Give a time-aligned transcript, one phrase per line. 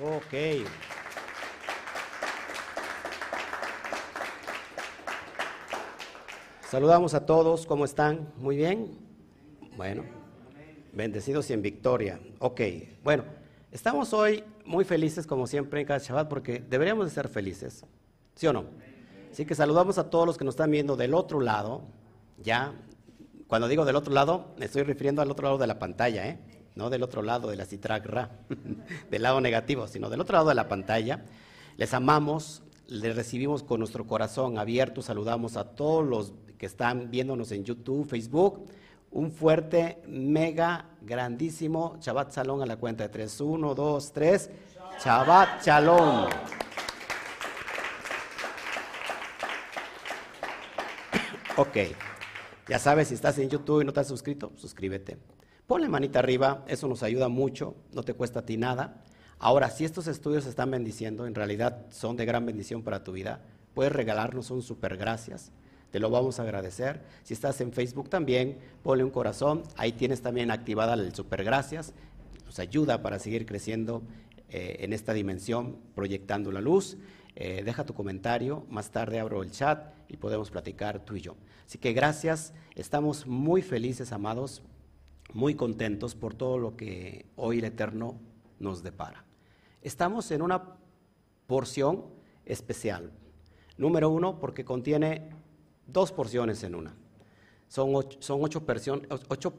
[0.00, 0.64] Ok.
[6.70, 8.32] Saludamos a todos, ¿cómo están?
[8.36, 8.96] ¿Muy bien?
[9.76, 10.04] Bueno,
[10.92, 12.20] bendecidos y en victoria.
[12.38, 12.60] Ok,
[13.02, 13.24] bueno,
[13.72, 17.84] estamos hoy muy felices como siempre en cada Shabbat porque deberíamos de ser felices,
[18.36, 18.66] ¿sí o no?
[19.32, 21.82] Así que saludamos a todos los que nos están viendo del otro lado,
[22.36, 22.72] ya.
[23.48, 26.38] Cuando digo del otro lado, me estoy refiriendo al otro lado de la pantalla, ¿eh?
[26.78, 28.30] No del otro lado de la citragra,
[29.10, 31.24] del lado negativo, sino del otro lado de la pantalla.
[31.76, 37.50] Les amamos, les recibimos con nuestro corazón abierto, saludamos a todos los que están viéndonos
[37.50, 38.64] en YouTube, Facebook.
[39.10, 43.40] Un fuerte, mega, grandísimo Shabbat Salón a la cuenta de tres.
[43.40, 44.48] Uno, dos, tres.
[45.02, 46.28] Shabbat Shalom.
[51.56, 51.76] Ok,
[52.68, 55.18] ya sabes, si estás en YouTube y no te has suscrito, suscríbete.
[55.68, 59.04] Ponle manita arriba, eso nos ayuda mucho, no te cuesta a ti nada.
[59.38, 63.42] Ahora, si estos estudios están bendiciendo, en realidad son de gran bendición para tu vida,
[63.74, 65.52] puedes regalarnos un super gracias
[65.90, 67.00] te lo vamos a agradecer.
[67.22, 69.62] Si estás en Facebook también, ponle un corazón.
[69.76, 71.94] Ahí tienes también activada el super gracias.
[72.44, 74.02] Nos ayuda para seguir creciendo
[74.50, 76.98] eh, en esta dimensión, proyectando la luz.
[77.36, 78.66] Eh, deja tu comentario.
[78.68, 81.36] Más tarde abro el chat y podemos platicar tú y yo.
[81.66, 82.52] Así que gracias.
[82.74, 84.62] Estamos muy felices, amados,
[85.32, 88.18] muy contentos por todo lo que hoy el Eterno
[88.58, 89.24] nos depara.
[89.82, 90.76] Estamos en una
[91.46, 92.06] porción
[92.44, 93.12] especial.
[93.76, 95.30] Número uno, porque contiene
[95.86, 96.94] dos porciones en una.
[97.68, 99.54] Son ocho,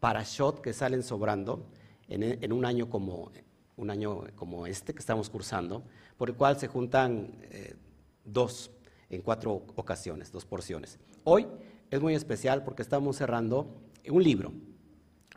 [0.00, 1.66] parashot que salen sobrando
[2.08, 3.30] en, un año como
[3.76, 5.82] un año como este que estamos cursando,
[6.16, 7.74] por el cual se juntan eh,
[8.24, 8.70] dos
[9.08, 10.98] en cuatro ocasiones, dos porciones.
[11.24, 11.46] Hoy
[11.90, 14.52] es muy especial porque estamos cerrando un libro.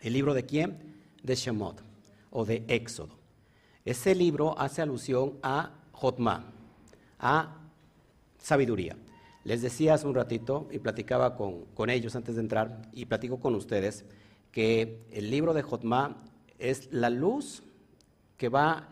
[0.01, 0.77] ¿El libro de quién?
[1.23, 1.81] De Shemot
[2.29, 3.15] o de Éxodo.
[3.83, 6.43] Ese libro hace alusión a Jotma,
[7.19, 7.57] a
[8.37, 8.95] sabiduría.
[9.43, 13.55] Les decía hace un ratito y platicaba con, ellos antes de entrar y platico con
[13.55, 14.03] ustedes
[14.51, 16.23] que el libro de Jotma
[16.59, 17.63] es la luz
[18.35, 18.89] que va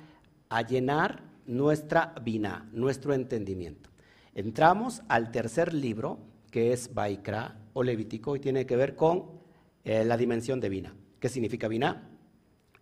[0.49, 3.89] a llenar nuestra vina, nuestro entendimiento.
[4.33, 6.19] Entramos al tercer libro,
[6.51, 9.25] que es Baikra o Levítico, y tiene que ver con
[9.83, 10.69] eh, la dimensión de
[11.25, 12.07] ¿Qué significa vina?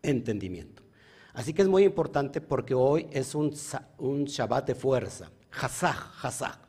[0.02, 0.84] Entendimiento.
[1.32, 5.32] Así que es muy importante porque hoy es un, Shabbat de fuerza.
[5.50, 6.60] Hazaj, hazaj.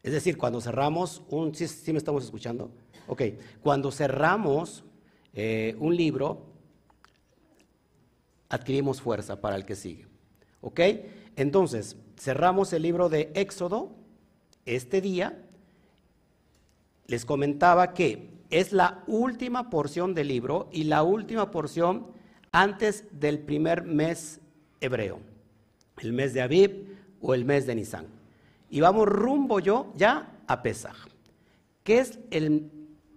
[0.00, 2.70] Es decir, cuando cerramos un, ¿sí, me estamos escuchando?
[3.08, 3.22] Ok,
[3.60, 4.84] cuando cerramos
[5.32, 6.52] eh, un libro,
[8.48, 10.06] adquirimos fuerza para el que sigue.
[10.60, 10.78] ¿Ok?
[11.34, 13.90] Entonces, cerramos el libro de Éxodo
[14.66, 15.44] este día.
[17.08, 22.06] Les comentaba que es la última porción del libro y la última porción
[22.52, 24.40] antes del primer mes
[24.80, 25.20] hebreo,
[25.98, 28.18] el mes de Abib o el mes de Nisan
[28.70, 30.96] y vamos rumbo yo ya a Pesaj.
[31.82, 32.70] ¿Qué, es el,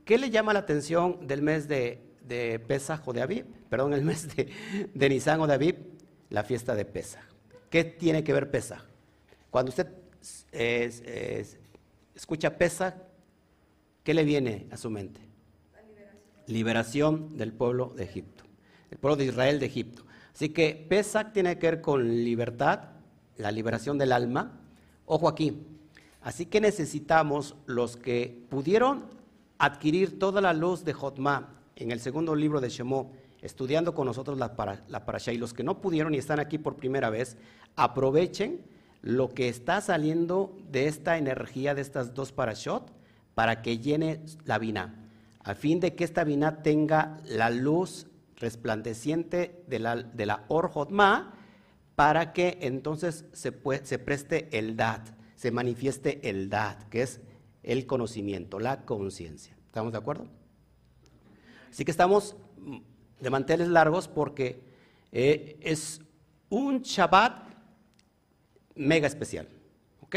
[0.06, 3.46] ¿Qué le llama la atención del mes de, de Pesaj o de Aviv?
[3.70, 4.50] Perdón, el mes de,
[4.94, 5.76] de Nisan o de Aviv,
[6.30, 7.24] la fiesta de Pesaj.
[7.70, 8.84] ¿Qué tiene que ver Pesaj?
[9.50, 9.88] Cuando usted
[12.16, 12.94] escucha Pesaj,
[14.04, 15.22] ¿qué le viene a su mente?
[15.74, 16.44] La liberación.
[16.48, 18.44] liberación del pueblo de Egipto,
[18.90, 20.04] el pueblo de Israel de Egipto.
[20.34, 22.90] Así que Pesach tiene que ver con libertad,
[23.38, 24.62] la liberación del alma,
[25.14, 25.68] Ojo aquí.
[26.22, 29.08] Así que necesitamos los que pudieron
[29.58, 33.12] adquirir toda la luz de Jotma en el segundo libro de Shemó,
[33.42, 36.58] estudiando con nosotros la, para, la parasha, y los que no pudieron y están aquí
[36.58, 37.36] por primera vez,
[37.76, 38.62] aprovechen
[39.02, 42.90] lo que está saliendo de esta energía de estas dos parashot
[43.34, 45.10] para que llene la vina,
[45.44, 50.70] a fin de que esta vina tenga la luz resplandeciente de la, de la Or
[50.70, 51.36] Jotma
[51.96, 57.22] para que entonces se, preste el DAT, se manifieste el DAT, que es
[57.64, 59.56] el conocimiento, la conciencia.
[59.66, 60.28] ¿Estamos de acuerdo?
[61.70, 62.36] Así que estamos
[63.20, 64.64] de manteles largos porque
[65.12, 66.02] eh, es
[66.50, 67.50] un Shabbat
[68.76, 69.48] mega especial.
[70.02, 70.16] ¿Ok?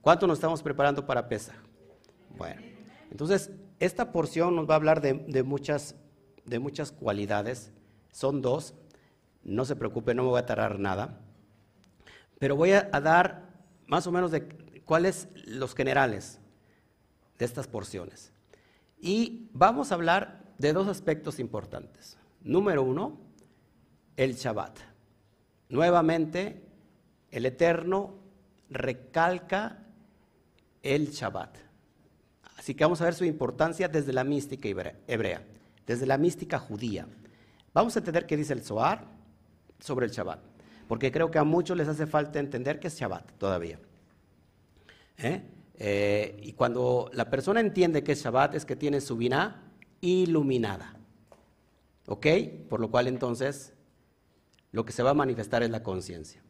[0.00, 1.63] ¿Cuánto nos estamos preparando para Pesach?
[2.36, 2.62] Bueno,
[3.10, 5.94] entonces esta porción nos va a hablar de, muchas,
[6.44, 7.72] de muchas cualidades.
[8.12, 8.74] Son dos.
[9.42, 11.20] No se preocupe, no me voy a tardar nada.
[12.38, 13.50] Pero voy a, dar
[13.86, 14.48] más o menos de
[14.84, 16.40] cuáles los generales
[17.38, 18.32] de estas porciones.
[18.98, 22.16] Y vamos a hablar de dos aspectos importantes.
[22.40, 23.18] Número uno,
[24.16, 24.78] el Shabbat.
[25.68, 26.64] Nuevamente,
[27.30, 28.14] el Eterno
[28.70, 29.84] recalca
[30.82, 31.63] el Shabbat.
[32.56, 34.68] Así que vamos a ver su importancia desde la mística
[35.06, 35.44] hebrea,
[35.86, 37.06] desde la mística judía.
[37.72, 39.14] Vamos a entender qué dice el Zohar,
[39.84, 40.40] sobre el Shabbat.
[40.88, 43.78] porque creo que a muchos les hace falta entender que es Shabbat todavía.
[45.16, 45.42] ¿Eh?
[45.76, 50.96] Eh, y cuando la persona entiende que es Shabbat es que tiene su vina iluminada.
[52.06, 52.26] ¿Ok?
[52.68, 53.72] Por lo cual entonces
[54.72, 56.42] lo que se va a manifestar es la conciencia.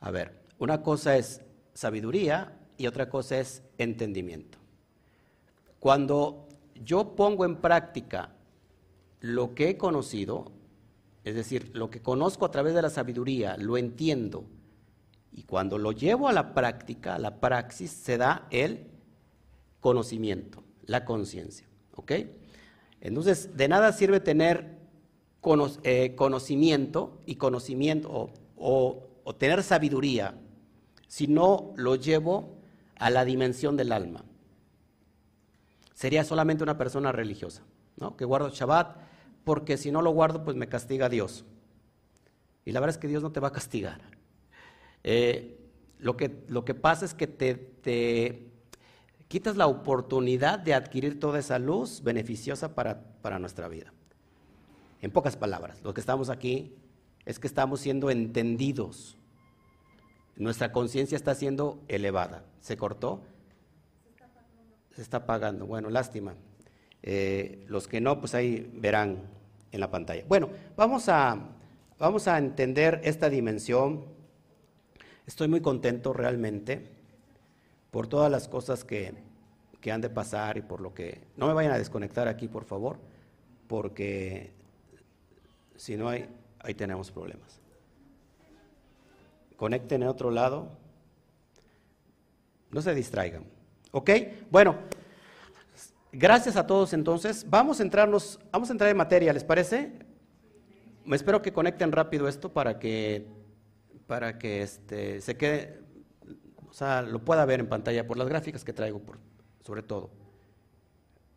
[0.00, 1.40] A ver, una cosa es
[1.74, 4.57] sabiduría y otra cosa es entendimiento.
[5.80, 8.30] Cuando yo pongo en práctica
[9.20, 10.52] lo que he conocido,
[11.24, 14.44] es decir, lo que conozco a través de la sabiduría, lo entiendo,
[15.32, 18.86] y cuando lo llevo a la práctica, a la praxis, se da el
[19.80, 21.66] conocimiento, la conciencia.
[21.94, 22.12] ¿Ok?
[23.00, 24.78] Entonces, de nada sirve tener
[25.84, 30.34] eh, conocimiento y conocimiento o, o tener sabiduría
[31.06, 32.56] si no lo llevo
[32.96, 34.24] a la dimensión del alma.
[35.98, 37.64] Sería solamente una persona religiosa,
[37.96, 38.16] ¿no?
[38.16, 38.98] Que guardo Shabbat
[39.42, 41.44] porque si no lo guardo, pues me castiga Dios.
[42.64, 44.00] Y la verdad es que Dios no te va a castigar.
[45.02, 45.58] Eh,
[45.98, 48.48] lo, que, lo que pasa es que te, te,
[49.26, 53.92] quitas la oportunidad de adquirir toda esa luz beneficiosa para, para nuestra vida.
[55.02, 56.76] En pocas palabras, lo que estamos aquí
[57.24, 59.16] es que estamos siendo entendidos.
[60.36, 62.44] Nuestra conciencia está siendo elevada.
[62.60, 63.24] ¿Se cortó?
[64.98, 65.64] Se está pagando.
[65.64, 66.34] Bueno, lástima.
[67.04, 69.30] Eh, los que no, pues ahí verán
[69.70, 70.24] en la pantalla.
[70.26, 71.38] Bueno, vamos a,
[72.00, 74.06] vamos a entender esta dimensión.
[75.24, 76.88] Estoy muy contento realmente
[77.92, 79.14] por todas las cosas que,
[79.80, 81.28] que han de pasar y por lo que...
[81.36, 82.98] No me vayan a desconectar aquí, por favor,
[83.68, 84.50] porque
[85.76, 86.28] si no hay,
[86.58, 87.60] ahí tenemos problemas.
[89.56, 90.70] Conecten en otro lado.
[92.72, 93.57] No se distraigan.
[93.90, 94.10] ¿Ok?
[94.50, 94.76] Bueno,
[96.12, 97.48] gracias a todos entonces.
[97.48, 99.92] Vamos a entrarnos, vamos a entrar en materia, ¿les parece?
[101.04, 103.26] Me espero que conecten rápido esto para que
[104.08, 105.82] para que este, se quede,
[106.66, 109.18] o sea, lo pueda ver en pantalla por las gráficas que traigo, por,
[109.60, 110.10] sobre todo,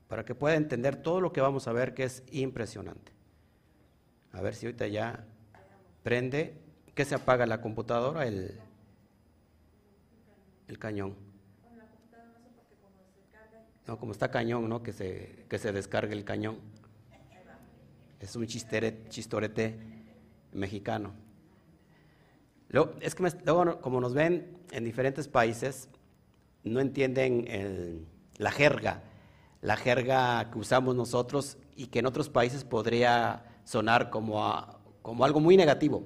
[0.07, 3.11] para que pueda entender todo lo que vamos a ver que es impresionante.
[4.31, 5.25] A ver si ahorita ya
[6.01, 6.61] prende,
[6.95, 8.57] que se apaga la computadora, el,
[10.69, 11.30] el cañón.
[13.87, 14.83] No, como está cañón, ¿no?
[14.83, 16.59] Que se, que se descargue el cañón.
[18.19, 19.79] Es un chistorete
[20.53, 21.13] mexicano.
[22.69, 25.89] Luego, es que luego, como nos ven en diferentes países,
[26.63, 28.07] no entienden
[28.37, 29.03] la jerga,
[29.61, 35.39] la jerga que usamos nosotros y que en otros países podría sonar como, como algo
[35.39, 36.03] muy negativo.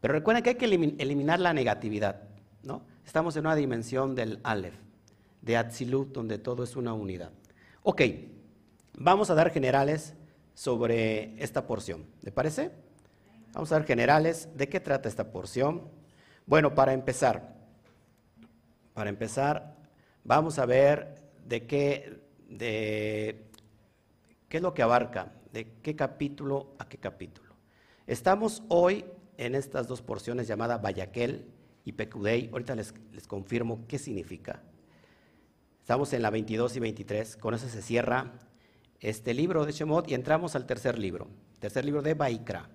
[0.00, 2.22] Pero recuerden que hay que eliminar la negatividad,
[2.62, 2.84] ¿no?
[3.04, 4.74] Estamos en una dimensión del Aleph,
[5.42, 7.32] de Atzilut, donde todo es una unidad.
[7.82, 8.02] Ok,
[8.96, 10.14] vamos a dar generales
[10.54, 12.06] sobre esta porción.
[12.22, 12.70] ¿Le parece?
[13.52, 14.48] Vamos a ver generales.
[14.54, 15.82] ¿De qué trata esta porción?
[16.46, 17.54] Bueno, para empezar,
[18.94, 19.76] para empezar,
[20.24, 23.50] vamos a ver de qué, de,
[24.48, 27.54] qué es lo que abarca, de qué capítulo a qué capítulo.
[28.06, 29.04] Estamos hoy
[29.38, 31.46] en estas dos porciones llamadas Bayaquel
[31.84, 32.48] y Pecudei.
[32.52, 34.62] Ahorita les, les confirmo qué significa.
[35.82, 37.36] Estamos en la 22 y 23.
[37.38, 38.32] Con eso se cierra
[39.00, 41.26] este libro de Shemot y entramos al tercer libro,
[41.58, 42.70] tercer libro de Baikra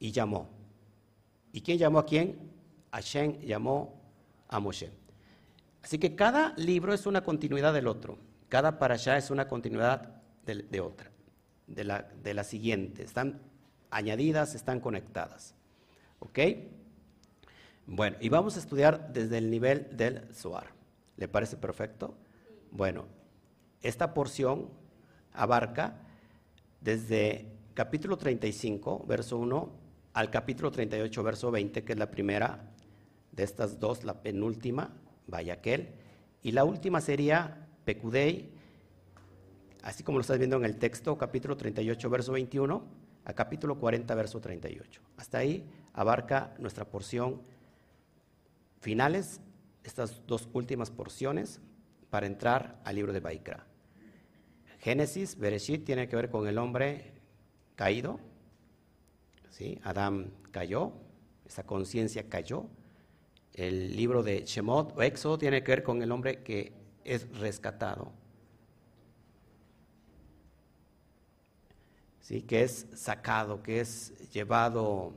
[0.00, 0.50] y llamó.
[1.52, 2.50] ¿Y quién llamó a quién?
[2.90, 4.02] Hashem llamó
[4.48, 4.90] a Moshe.
[5.80, 8.18] Así que cada libro es una continuidad del otro.
[8.48, 11.12] Cada parashá es una continuidad de, otra,
[11.68, 13.04] de la, siguiente.
[13.04, 13.40] Están
[13.92, 15.54] añadidas, están conectadas.
[16.18, 16.40] ¿Ok?
[17.86, 20.81] Bueno, y vamos a estudiar desde el nivel del Zohar.
[21.16, 22.14] ¿Le parece perfecto?
[22.70, 23.06] Bueno,
[23.82, 24.68] esta porción
[25.32, 26.00] abarca
[26.80, 29.70] desde capítulo 35, verso 1,
[30.14, 32.72] al capítulo 38, verso 20, que es la primera
[33.32, 34.92] de estas dos, la penúltima,
[35.26, 35.88] Vayaquel,
[36.42, 38.50] y la última sería Pecudei,
[39.82, 42.84] así como lo estás viendo en el texto, capítulo 38, verso 21,
[43.24, 45.00] a capítulo 40, verso 38.
[45.16, 47.42] Hasta ahí abarca nuestra porción
[48.80, 49.40] finales,
[49.84, 51.60] estas dos últimas porciones,
[52.10, 53.66] para entrar al libro de Baikra.
[54.80, 57.12] Génesis, Bereshit, tiene que ver con el hombre
[57.74, 58.20] caído,
[59.50, 59.80] ¿sí?
[59.82, 60.92] Adán cayó,
[61.46, 62.66] esa conciencia cayó.
[63.54, 66.72] El libro de Shemot o Éxodo tiene que ver con el hombre que
[67.04, 68.12] es rescatado,
[72.20, 72.42] ¿sí?
[72.42, 75.12] que es sacado, que es llevado,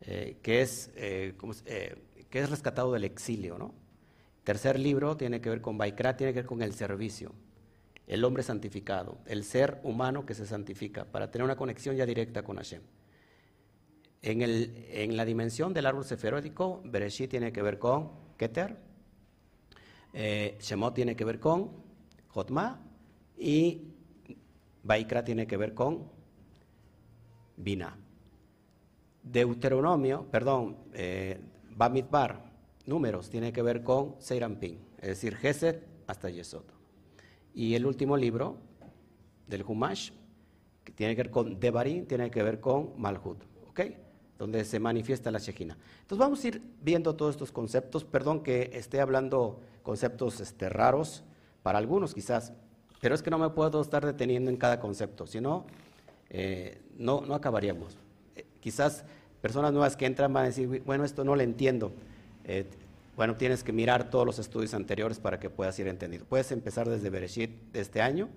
[0.00, 1.34] eh, que, es, eh,
[1.66, 1.96] eh,
[2.34, 3.58] que es rescatado del exilio.
[3.58, 3.72] ¿no?
[4.42, 7.30] Tercer libro tiene que ver con Baikra, tiene que ver con el servicio,
[8.08, 12.42] el hombre santificado, el ser humano que se santifica para tener una conexión ya directa
[12.42, 12.82] con Hashem.
[14.20, 18.78] En, el, en la dimensión del árbol seferódico, Bereshit tiene que ver con Keter,
[20.12, 21.70] eh, Shemot tiene que ver con
[22.30, 22.80] Jotma
[23.38, 23.80] y
[24.82, 26.10] Baikra tiene que ver con
[27.56, 27.96] Bina.
[29.22, 31.38] Deuteronomio, perdón, eh,
[31.76, 32.52] Bamidbar,
[32.86, 36.64] números, tiene que ver con Seirampin, es decir, Geset hasta Yesod.
[37.54, 38.56] Y el último libro
[39.46, 40.10] del Humash,
[40.82, 43.80] que tiene que ver con Devarim, tiene que ver con Malhut, ¿ok?
[44.38, 45.78] Donde se manifiesta la Shejina.
[46.02, 48.04] Entonces vamos a ir viendo todos estos conceptos.
[48.04, 51.24] Perdón que esté hablando conceptos este, raros
[51.62, 52.52] para algunos quizás,
[53.00, 55.66] pero es que no me puedo estar deteniendo en cada concepto, si no,
[56.30, 57.96] eh, no, acabaríamos.
[58.34, 59.04] Eh, quizás
[59.44, 61.92] personas nuevas que entran van a decir, bueno, esto no lo entiendo.
[62.44, 62.64] Eh,
[63.14, 66.24] bueno, tienes que mirar todos los estudios anteriores para que puedas ir entendido.
[66.24, 68.30] Puedes empezar desde Bereshit de este año,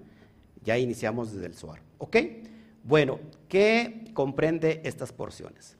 [0.65, 1.79] ya iniciamos desde el SUAR.
[1.99, 2.17] ¿Ok?
[2.83, 5.77] Bueno, ¿qué comprende estas porciones?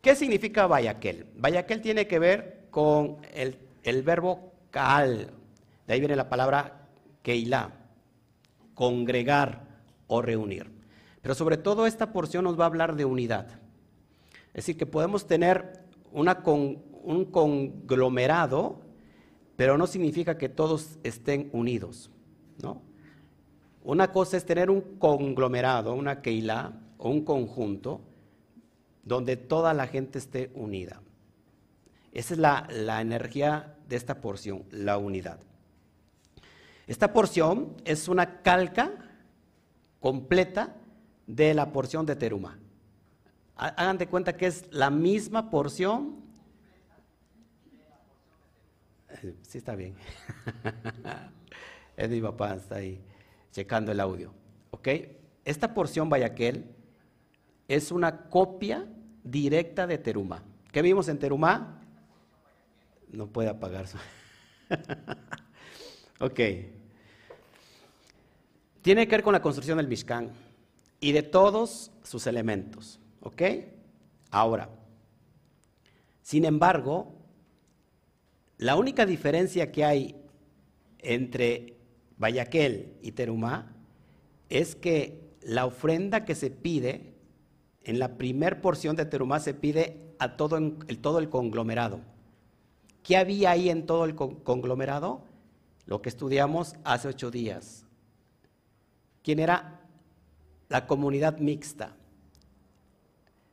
[0.00, 1.26] ¿Qué significa Vayaquel?
[1.36, 5.32] Vayaquel tiene que ver con el, el verbo kaal,
[5.88, 6.86] de ahí viene la palabra
[7.22, 7.72] keilah,
[8.74, 9.64] congregar
[10.06, 10.70] o reunir.
[11.22, 13.59] Pero sobre todo esta porción nos va a hablar de unidad.
[14.50, 15.80] Es decir, que podemos tener
[16.12, 18.80] un conglomerado,
[19.56, 22.10] pero no significa que todos estén unidos,
[22.62, 22.82] ¿no?
[23.82, 28.02] Una cosa es tener un conglomerado, una keila o un conjunto
[29.04, 31.00] donde toda la gente esté unida.
[32.12, 35.38] Esa es la energía de esta porción, la unidad.
[36.86, 38.92] Esta porción es una calca
[40.00, 40.76] completa
[41.26, 42.58] de la porción de Teruma.
[43.62, 46.20] Hagan de cuenta que es la misma porción
[49.42, 49.94] Sí, está bien.
[51.96, 53.00] es mi papá, está ahí
[53.52, 54.32] checando el audio.
[54.70, 54.88] ¿Ok?
[55.44, 56.64] Esta porción Bayaquel
[57.68, 58.86] es una copia
[59.22, 60.42] directa de Terumá.
[60.72, 61.82] ¿Qué vimos en Terumá?
[63.08, 63.98] No puede apagar su.
[66.20, 66.40] ok.
[68.82, 70.30] Tiene que ver con la construcción del Mishkan
[71.00, 73.00] y de todos sus elementos.
[73.20, 73.42] ¿Ok?
[74.30, 74.68] Ahora,
[76.22, 77.12] sin embargo,
[78.56, 80.16] la única diferencia que hay
[80.98, 81.76] entre
[82.18, 83.74] Bayaquel y Terumá
[84.48, 87.14] es que la ofrenda que se pide,
[87.82, 92.00] en la primer porción de Terumá se pide a todo el, todo el conglomerado.
[93.02, 95.22] ¿Qué había ahí en todo el conglomerado?
[95.86, 97.86] Lo que estudiamos hace ocho días.
[99.22, 99.80] ¿Quién era?
[100.68, 101.96] La comunidad mixta.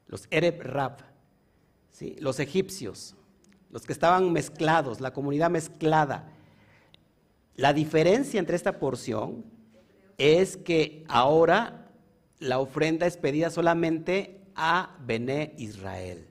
[0.07, 0.97] Los Ereb Rab,
[1.91, 2.15] ¿sí?
[2.19, 3.15] los egipcios,
[3.69, 6.29] los que estaban mezclados, la comunidad mezclada.
[7.55, 9.43] La diferencia entre esta porción
[10.17, 11.89] es que ahora
[12.39, 16.27] la ofrenda es pedida solamente a Bené Israel.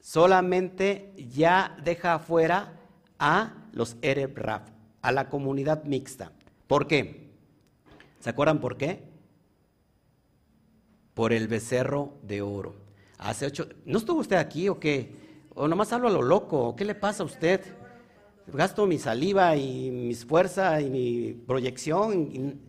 [0.00, 2.78] Solamente ya deja afuera
[3.18, 4.62] a los Ereb Rab,
[5.02, 6.32] a la comunidad mixta.
[6.66, 7.30] ¿Por qué?
[8.20, 9.07] ¿Se acuerdan por qué?
[11.18, 12.76] Por el becerro de oro.
[13.18, 13.66] Hace ocho.
[13.84, 15.10] ¿No estuvo usted aquí o qué?
[15.56, 17.60] o nomás hablo a lo loco, ¿qué le pasa a usted?
[18.46, 22.60] Gasto mi saliva y mi fuerza y mi proyección.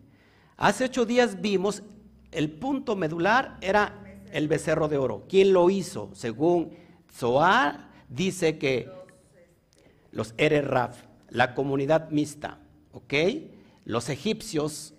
[0.57, 1.83] Hace ocho días vimos
[2.31, 5.25] el punto medular era el becerro de oro.
[5.29, 6.09] ¿Quién lo hizo?
[6.13, 6.71] Según
[7.13, 8.89] Zohar, dice que
[10.09, 12.57] los Ereraf, la comunidad mixta,
[12.93, 13.13] ¿ok?
[13.85, 14.95] Los egipcios,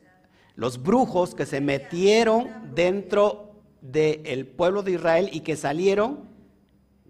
[0.61, 6.29] los brujos que se metieron dentro del pueblo de Israel y que salieron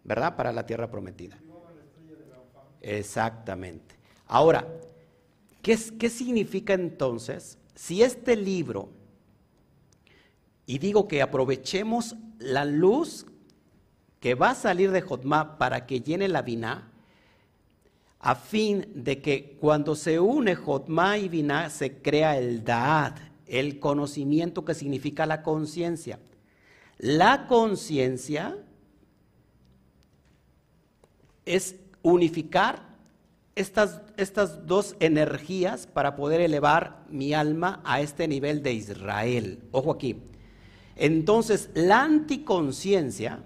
[0.04, 0.36] ¿verdad?
[0.36, 1.38] Para la tierra prometida.
[2.80, 3.96] Exactamente.
[4.26, 4.66] Ahora,
[5.62, 8.88] ¿qué, ¿qué, significa entonces si este libro,
[10.66, 13.26] y digo que aprovechemos la luz
[14.20, 16.90] que va a salir de Jotma para que llene la Biná,
[18.20, 23.80] a fin de que cuando se une Jotma y Biná se crea el Daad, el
[23.80, 26.18] conocimiento que significa la conciencia.
[26.98, 28.56] La conciencia
[31.44, 32.90] es unificar
[33.54, 39.60] estas, estas dos energías para poder elevar mi alma a este nivel de Israel.
[39.72, 40.16] Ojo aquí.
[40.96, 43.42] Entonces, la anticonciencia,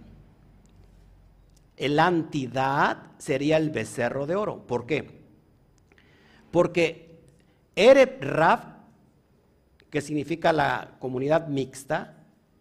[1.77, 4.67] el antidad sería el becerro de oro.
[4.67, 5.23] ¿Por qué?
[6.51, 7.21] Porque
[7.77, 8.74] Ereb Raf,
[9.95, 12.17] que significa la comunidad mixta,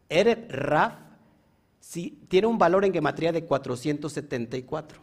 [0.08, 0.94] Ereb Raf
[2.28, 5.02] tiene un valor en gematría de 474.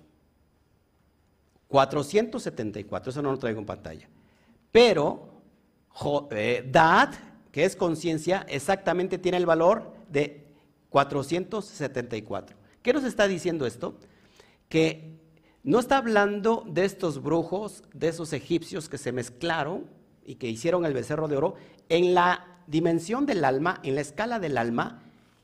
[1.66, 4.08] 474, eso no lo traigo en pantalla.
[4.70, 5.42] Pero
[6.30, 7.14] eh, Dad,
[7.50, 10.46] que es conciencia, exactamente tiene el valor de
[10.88, 12.56] 474.
[12.80, 13.98] ¿Qué nos está diciendo esto?
[14.68, 15.18] Que
[15.64, 19.86] no está hablando de estos brujos, de esos egipcios que se mezclaron
[20.24, 21.56] y que hicieron el becerro de oro
[21.90, 25.02] en la dimensión del alma, en la escala del alma,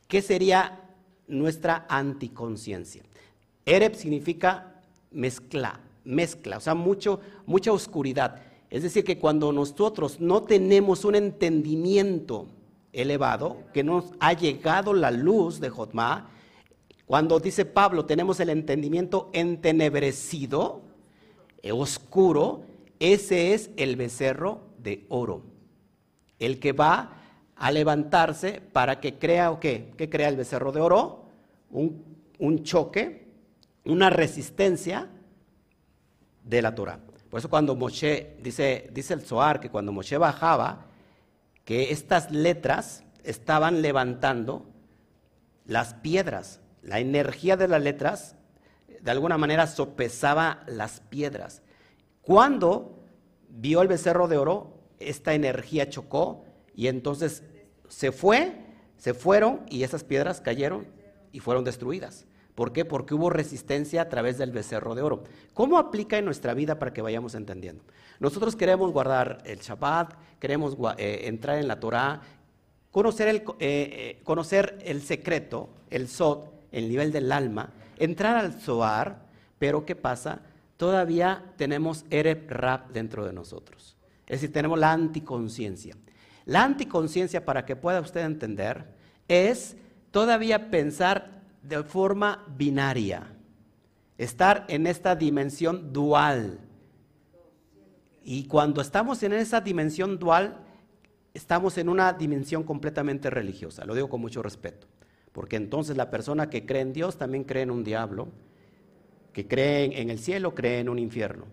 [0.09, 0.81] que sería
[1.29, 3.03] nuestra anticonciencia.
[3.67, 8.41] Ereb significa mezcla, mezcla, o sea, mucho, mucha oscuridad.
[8.71, 12.47] Es decir, que cuando nosotros no tenemos un entendimiento
[12.93, 16.31] elevado, que nos ha llegado la luz de Jotma,
[17.07, 20.81] cuando dice Pablo, tenemos el entendimiento entenebrecido,
[21.62, 22.62] eh, oscuro,
[23.00, 25.55] ese es el becerro de oro.
[26.38, 27.12] El que va
[27.57, 29.93] a levantarse para que crea o qué?
[29.97, 31.26] ¿Qué crea el becerro de oro?
[31.71, 32.05] Un,
[32.38, 33.28] un choque,
[33.85, 35.09] una resistencia
[36.45, 37.00] de la Torah.
[37.31, 40.87] Por eso cuando Moshe, dice, dice el Zohar, que cuando Moshe bajaba,
[41.64, 44.66] que estas letras estaban levantando
[45.66, 46.61] las piedras.
[46.83, 48.37] La energía de las letras,
[49.00, 51.62] de alguna manera, sopesaba las piedras.
[52.23, 53.02] Cuando
[53.49, 57.43] vio el becerro de oro, esta energía chocó y entonces
[57.88, 58.53] se fue,
[58.97, 60.87] se fueron y esas piedras cayeron
[61.33, 62.26] y fueron destruidas.
[62.55, 62.87] ¿Por qué?
[62.87, 65.25] Porque hubo resistencia a través del becerro de oro.
[65.53, 67.85] ¿Cómo aplica en nuestra vida para que vayamos entendiendo?
[68.19, 72.23] Nosotros queremos guardar el Shabbat, queremos eh, entrar en la Torah,
[72.91, 78.55] conocer el, eh, eh, conocer el secreto, el Sod, el nivel del alma, entrar al
[78.55, 79.26] Zohar,
[79.59, 80.41] pero ¿qué pasa?
[80.79, 83.96] Todavía tenemos Ereb Rab dentro de nosotros.
[84.26, 85.97] Es decir, tenemos la anticonciencia.
[86.45, 88.87] La anticonciencia, para que pueda usted entender,
[89.28, 89.76] es
[90.11, 93.33] todavía pensar de forma binaria,
[94.18, 96.61] estar en esta dimensión dual.
[98.23, 100.59] Y cuando estamos en esa dimensión dual,
[101.35, 104.87] estamos en una dimensión completamente religiosa, lo digo con mucho respeto,
[105.33, 108.28] porque entonces la persona que cree en Dios también cree en un diablo,
[109.33, 111.45] que cree en el cielo, cree en un infierno,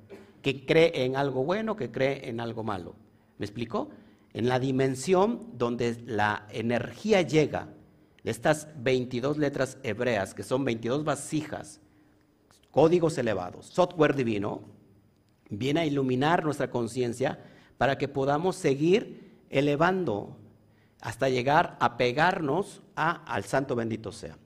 [0.43, 2.95] que cree en algo bueno, que cree en algo malo.
[3.39, 3.89] ¿Me explico?
[4.33, 7.69] En la dimensión donde la energía llega
[8.23, 11.79] estas 22 letras hebreas, que son 22 vasijas,
[12.71, 14.61] códigos elevados, software divino,
[15.49, 17.39] viene a iluminar nuestra conciencia
[17.77, 20.37] para que podamos seguir elevando
[21.01, 24.37] hasta llegar a pegarnos a, al santo bendito sea.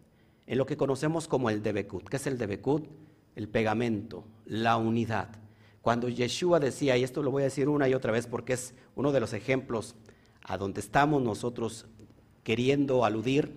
[0.45, 2.07] En lo que conocemos como el Debekut.
[2.07, 2.87] ¿Qué es el Debekut?
[3.35, 5.46] El pegamento, la unidad.
[5.87, 8.73] Cuando Yeshua decía, y esto lo voy a decir una y otra vez porque es
[8.97, 9.95] uno de los ejemplos
[10.43, 11.85] a donde estamos nosotros
[12.43, 13.55] queriendo aludir,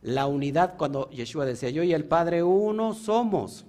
[0.00, 3.64] la unidad cuando Yeshua decía, yo y el Padre uno somos,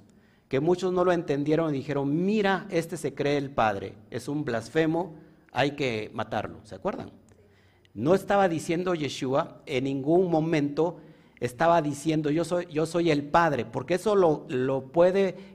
[0.48, 4.44] que muchos no lo entendieron y dijeron, mira, este se cree el Padre, es un
[4.44, 5.14] blasfemo,
[5.52, 7.12] hay que matarlo, ¿se acuerdan?
[7.94, 10.98] No estaba diciendo Yeshua en ningún momento,
[11.40, 15.53] estaba diciendo yo soy, yo soy el Padre, porque eso lo, lo puede,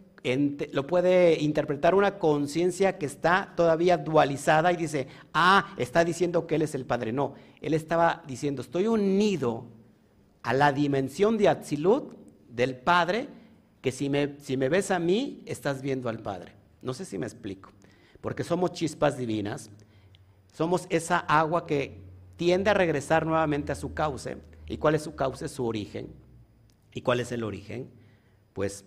[0.73, 6.57] lo puede interpretar una conciencia que está todavía dualizada y dice, ah, está diciendo que
[6.57, 7.13] Él es el Padre.
[7.13, 9.67] No, Él estaba diciendo, estoy unido
[10.43, 12.15] a la dimensión de Atzilut
[12.49, 13.29] del Padre,
[13.81, 16.53] que si me, si me ves a mí, estás viendo al Padre.
[16.83, 17.71] No sé si me explico,
[18.21, 19.71] porque somos chispas divinas,
[20.53, 22.01] somos esa agua que
[22.37, 24.39] tiende a regresar nuevamente a su cauce.
[24.67, 25.49] ¿Y cuál es su cauce?
[25.49, 26.09] Su origen.
[26.93, 27.91] ¿Y cuál es el origen?
[28.53, 28.85] Pues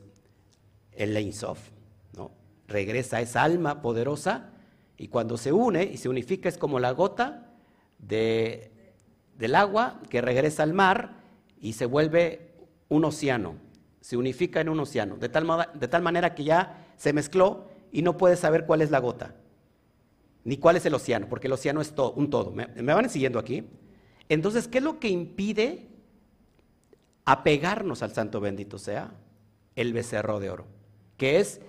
[0.94, 1.72] el Sof,
[2.16, 2.32] ¿no?
[2.68, 4.52] Regresa esa alma poderosa
[4.98, 7.52] y cuando se une y se unifica es como la gota
[7.98, 8.72] de,
[9.38, 11.22] del agua que regresa al mar
[11.60, 12.52] y se vuelve
[12.90, 13.56] un océano,
[14.02, 18.02] se unifica en un océano, de tal, de tal manera que ya se mezcló y
[18.02, 19.36] no puedes saber cuál es la gota,
[20.44, 22.52] ni cuál es el océano, porque el océano es un todo.
[22.52, 23.64] ¿Me, ¿Me, van siguiendo aquí?
[24.30, 25.88] Entonces, ¿qué es lo que impide
[27.26, 29.14] apegarnos al santo bendito sea?
[29.76, 30.68] El becerro de oro,
[31.22, 31.62] que es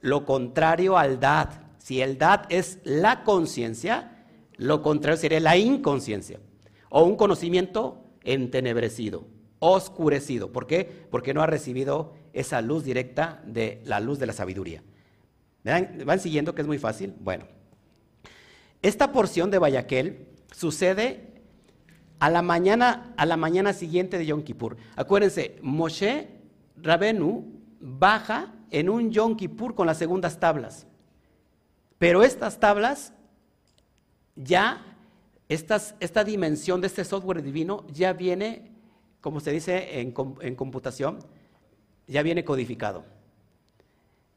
[0.00, 1.50] lo contrario al dad.
[1.76, 4.24] Si el dad es la conciencia,
[4.56, 6.40] lo contrario sería la inconsciencia,
[6.88, 9.26] o un conocimiento entenebrecido,
[9.58, 10.50] oscurecido.
[10.50, 11.06] ¿Por qué?
[11.10, 14.82] Porque no ha recibido esa luz directa de la luz de la sabiduría.
[15.62, 17.12] ¿Me van siguiendo que es muy fácil?
[17.20, 17.44] Bueno,
[18.80, 21.34] esta porción de Bayaquel sucede
[22.18, 24.78] a la mañana, a la mañana siguiente de Yom Kippur.
[24.96, 26.28] Acuérdense, Moshe
[26.78, 27.53] Rabenu
[27.86, 30.86] baja en un Yom Kippur con las segundas tablas.
[31.98, 33.12] Pero estas tablas
[34.34, 34.82] ya
[35.48, 38.72] esta dimensión de este software divino ya viene,
[39.20, 41.18] como se dice en, en computación,
[42.06, 43.04] ya viene codificado.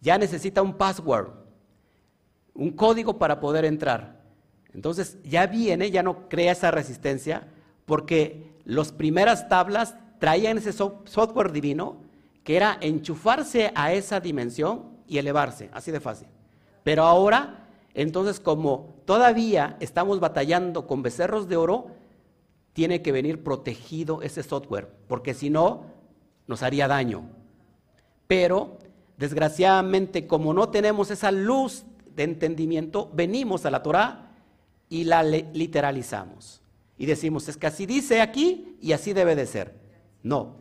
[0.01, 1.29] Ya necesita un password,
[2.53, 4.21] un código para poder entrar.
[4.73, 7.47] Entonces ya viene, ya no crea esa resistencia,
[7.85, 12.06] porque las primeras tablas traían ese software divino
[12.47, 16.29] que era enchufarse a esa dimensión y elevarse, así de fácil.
[16.81, 21.87] Pero ahora, entonces como todavía estamos batallando con becerros de oro,
[22.71, 25.87] tiene que venir protegido ese software, porque si no,
[26.47, 27.27] nos haría daño.
[28.27, 28.77] Pero,
[29.17, 31.83] desgraciadamente, como no tenemos esa luz
[32.15, 34.31] de entendimiento, venimos a la Torah
[34.87, 36.61] y la literalizamos.
[36.97, 39.75] Y decimos, es que así dice aquí y así debe de ser.
[40.23, 40.55] No,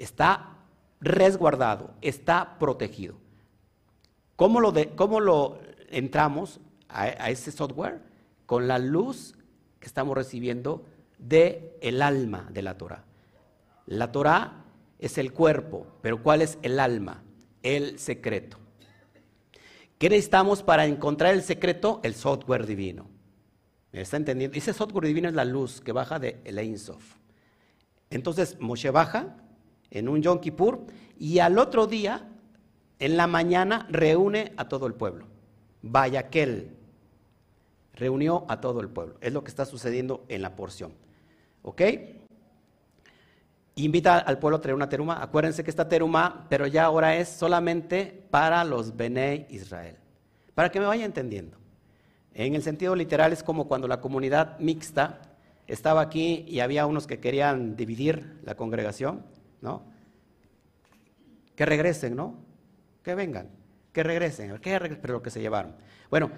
[0.00, 0.51] está
[1.02, 3.16] resguardado, está protegido.
[4.36, 5.58] ¿Cómo lo, de, cómo lo
[5.90, 8.00] entramos a, ese software?
[8.46, 9.34] Con la luz
[9.80, 10.84] que estamos recibiendo
[11.18, 13.04] del el alma de la Torah.
[13.86, 14.64] La Torah
[14.98, 17.22] es el cuerpo, pero ¿cuál es el alma?
[17.62, 18.58] El secreto.
[19.98, 22.00] ¿Qué necesitamos para encontrar el secreto?
[22.02, 23.08] El software divino.
[23.92, 24.56] ¿Me está entendiendo?
[24.56, 27.18] Ese software divino es la luz que baja de el.
[28.10, 29.36] Entonces Moshe baja
[29.92, 30.80] en un Yom Kippur
[31.18, 32.28] y al otro día,
[32.98, 35.26] en la mañana, reúne a todo el pueblo.
[35.82, 36.76] Vaya aquel
[37.94, 39.16] reunió a todo el pueblo.
[39.20, 40.92] Es lo que está sucediendo en la porción.
[41.62, 41.82] ¿Ok?
[43.76, 45.22] Invita al pueblo a traer una teruma.
[45.22, 49.96] Acuérdense que esta teruma, pero ya ahora es solamente para los Bene Israel.
[50.54, 51.56] Para que me vaya entendiendo.
[52.34, 55.20] En el sentido literal es como cuando la comunidad mixta
[55.66, 59.24] estaba aquí y había unos que querían dividir la congregación,
[59.62, 59.82] ¿no?
[61.56, 62.34] Que regresen, ¿no?
[63.02, 63.48] Que vengan,
[63.92, 65.74] que regresen, pero lo que se llevaron.
[66.10, 66.30] Bueno,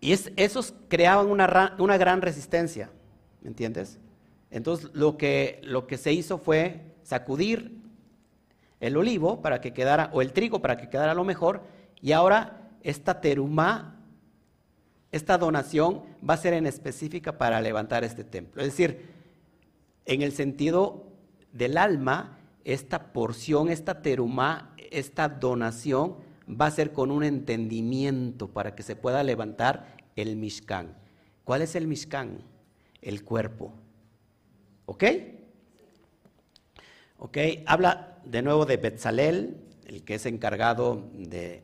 [0.00, 2.90] y esos creaban una, una gran resistencia,
[3.42, 3.98] ¿me entiendes?
[4.50, 7.78] Entonces lo que, lo que se hizo fue sacudir
[8.80, 11.62] el olivo para que quedara, o el trigo para que quedara lo mejor,
[12.00, 14.00] y ahora esta terumá,
[15.12, 18.62] esta donación va a ser en específica para levantar este templo.
[18.62, 19.10] Es decir,
[20.06, 21.09] en el sentido
[21.52, 26.16] del alma, esta porción, esta terumá, esta donación
[26.48, 30.94] va a ser con un entendimiento para que se pueda levantar el Mishkan.
[31.44, 32.42] ¿Cuál es el Mishkan?
[33.02, 33.72] El cuerpo.
[34.86, 35.04] ¿Ok?
[37.18, 41.62] Ok, habla de nuevo de Betzalel, el que es encargado de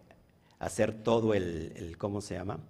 [0.59, 2.61] hacer todo el, ¿cómo se llama?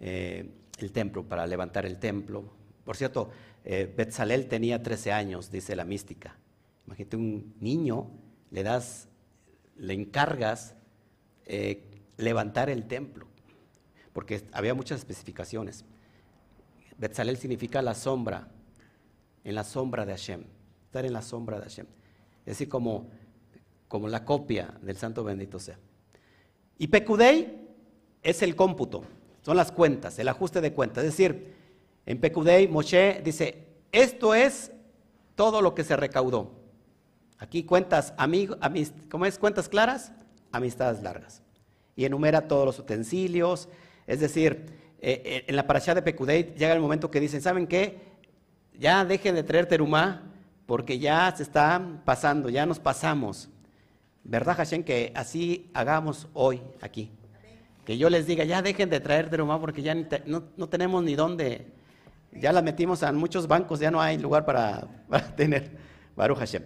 [0.00, 2.44] Eh, el templo, para levantar el templo.
[2.84, 3.30] Por cierto,
[3.64, 6.36] eh, Betzalel tenía 13 años, dice la mística.
[6.86, 8.10] Imagínate un niño,
[8.50, 9.08] le das,
[9.76, 10.74] le encargas
[11.44, 11.82] eh,
[12.16, 13.26] levantar el templo,
[14.12, 15.84] porque había muchas especificaciones.
[16.98, 18.48] Betzalel significa la sombra,
[19.44, 20.44] en la sombra de Hashem,
[20.86, 21.86] estar en la sombra de Hashem.
[22.40, 23.08] Es decir, como,
[23.88, 25.78] como la copia del santo bendito sea.
[26.78, 27.68] Y Pecudei
[28.22, 29.02] es el cómputo,
[29.42, 31.04] son las cuentas, el ajuste de cuentas.
[31.04, 31.54] Es decir,
[32.06, 34.72] en Pecudei Moshe dice, esto es
[35.34, 36.65] todo lo que se recaudó.
[37.38, 38.56] Aquí cuentas, amigo,
[39.10, 39.38] ¿cómo es?
[39.38, 40.12] Cuentas claras,
[40.52, 41.42] amistades largas.
[41.94, 43.68] Y enumera todos los utensilios.
[44.06, 44.66] Es decir,
[45.00, 48.06] eh, eh, en la parasha de Pecudei llega el momento que dicen, ¿saben qué?
[48.78, 50.22] ya dejen de traer terumá,
[50.66, 53.48] porque ya se está pasando, ya nos pasamos.
[54.24, 57.10] ¿Verdad, Hashem, que así hagamos hoy aquí?
[57.84, 61.66] Que yo les diga, ya dejen de traer terumá porque ya no, tenemos ni dónde.
[62.32, 64.88] Ya la metimos en muchos bancos, ya no hay lugar para,
[65.36, 65.70] tener.
[66.16, 66.64] Baruch Hashem.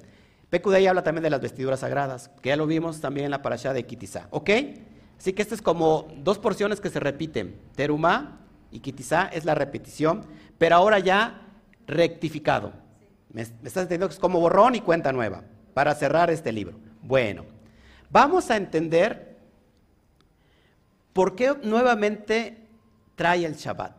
[0.50, 3.72] Pekudei habla también de las vestiduras sagradas, que ya lo vimos también en la parasha
[3.72, 4.26] de Kitizá.
[4.30, 4.50] ¿Ok?
[5.16, 7.60] Así que este es como dos porciones que se repiten.
[7.76, 8.40] Terumá
[8.72, 10.26] y Kitizá es la repetición,
[10.58, 11.42] pero ahora ya
[11.86, 12.72] rectificado.
[13.32, 16.78] ¿Me, estás entendiendo que es como borrón y cuenta nueva para cerrar este libro?
[17.02, 17.44] Bueno,
[18.10, 19.36] vamos a entender
[21.12, 22.66] por qué nuevamente
[23.14, 23.92] trae el Shabbat.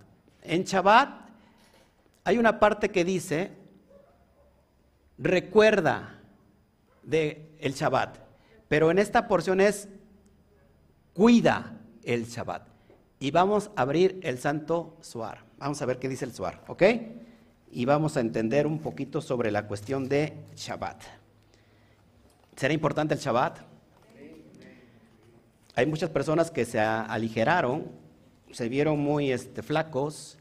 [0.43, 1.29] En Shabbat
[2.25, 3.51] hay una parte que dice,
[5.17, 6.20] recuerda
[7.03, 8.17] de el Shabbat,
[8.67, 9.87] pero en esta porción es
[11.13, 12.67] cuida el Shabbat.
[13.19, 15.43] Y vamos a abrir el santo Suar.
[15.57, 16.83] Vamos a ver qué dice el Suar, ¿ok?
[17.71, 21.03] y vamos a entender un poquito sobre la cuestión de Shabbat.
[22.55, 23.59] ¿Será importante el Shabbat?
[25.75, 27.87] Hay muchas personas que se aligeraron,
[28.51, 30.37] se vieron muy este, flacos,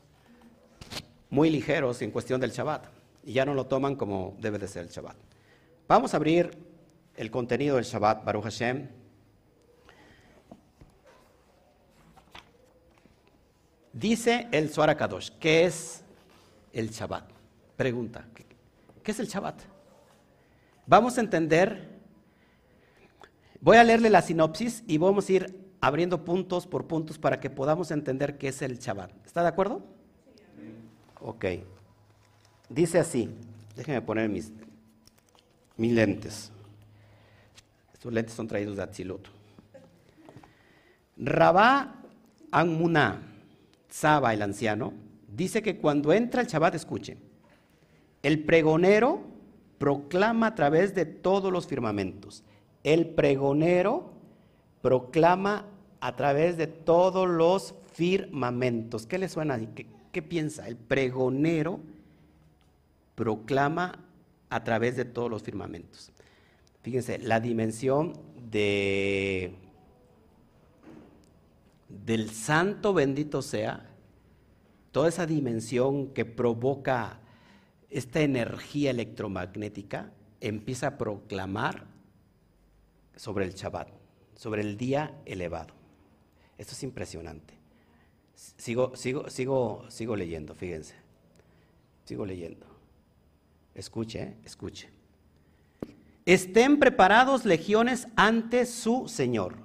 [1.31, 2.87] muy ligeros en cuestión del Shabbat
[3.25, 5.17] y ya no lo toman como debe de ser el Shabbat.
[5.91, 6.57] Vamos a abrir
[7.17, 8.87] el contenido del Shabbat, Baruch Hashem.
[13.93, 16.05] Dice el Suara Kadosh, ¿qué es
[16.73, 17.25] el Shabbat?
[17.75, 18.25] Pregunta,
[19.03, 19.63] ¿qué es el Shabbat?
[20.87, 21.99] Vamos a entender,
[23.61, 27.51] voy a leerle la sinopsis y vamos a ir abriendo puntos por puntos para que
[27.51, 29.11] podamos entender qué es el Shabbat.
[29.27, 29.83] ¿Está de acuerdo?
[31.21, 31.47] Ok.
[32.69, 33.29] Dice así,
[33.75, 34.53] déjenme poner mis...
[35.81, 36.53] mis lentes.
[37.95, 39.27] Estos lentes son traídos de Atzilut.
[41.17, 41.95] Rabá
[42.51, 43.23] Anmuná,
[43.89, 44.93] Saba, el anciano,
[45.35, 47.17] dice que cuando entra el Shabbat, escuche,
[48.23, 49.23] el pregonero
[49.79, 52.45] proclama a través de todos los firmamentos.
[52.85, 54.13] El pregonero
[54.83, 55.65] proclama
[56.01, 59.07] a través de todos los firmamentos.
[59.07, 59.59] ¿Qué le suena?
[59.75, 60.69] ¿Qué, qué piensa?
[60.69, 61.81] El pregonero
[63.15, 63.99] proclama
[64.51, 66.13] a través de todos los firmamentos.
[66.83, 68.13] Fíjense, la dimensión
[68.51, 69.55] de
[71.89, 73.91] del santo bendito sea,
[74.93, 77.21] toda esa dimensión que provoca
[77.91, 81.87] esta energía electromagnética, empieza a proclamar
[83.17, 83.89] sobre el Shabbat,
[84.37, 85.75] sobre el día elevado.
[86.57, 87.55] Esto es impresionante.
[88.35, 90.95] Sigo, sigo, sigo, sigo leyendo, fíjense.
[92.05, 92.70] Sigo leyendo.
[93.75, 94.37] Escuche, ¿eh?
[94.45, 94.91] escuche.
[96.27, 99.57] Estén preparados legiones ante su Señor.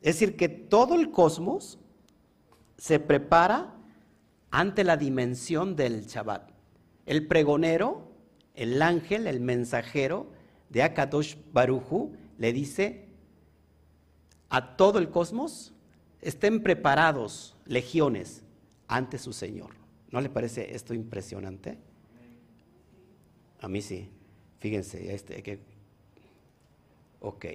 [0.00, 1.78] Es decir, que todo el cosmos
[2.78, 3.74] se prepara
[4.50, 6.50] ante la dimensión del Shabbat.
[7.06, 8.12] El pregonero,
[8.54, 10.30] el ángel, el mensajero
[10.70, 13.08] de Akadosh Baruchu le dice
[14.48, 15.74] a todo el cosmos,
[16.20, 18.44] estén preparados legiones
[18.88, 19.70] ante su Señor.
[20.10, 21.78] ¿No le parece esto impresionante?
[23.66, 24.08] A mí sí.
[24.60, 25.58] Fíjense, este que
[27.18, 27.46] Ok.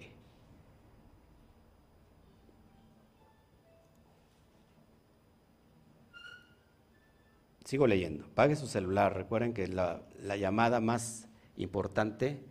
[7.63, 8.28] Sigo leyendo.
[8.36, 9.15] Pague su celular.
[9.15, 12.43] Recuerden que la, la llamada más importante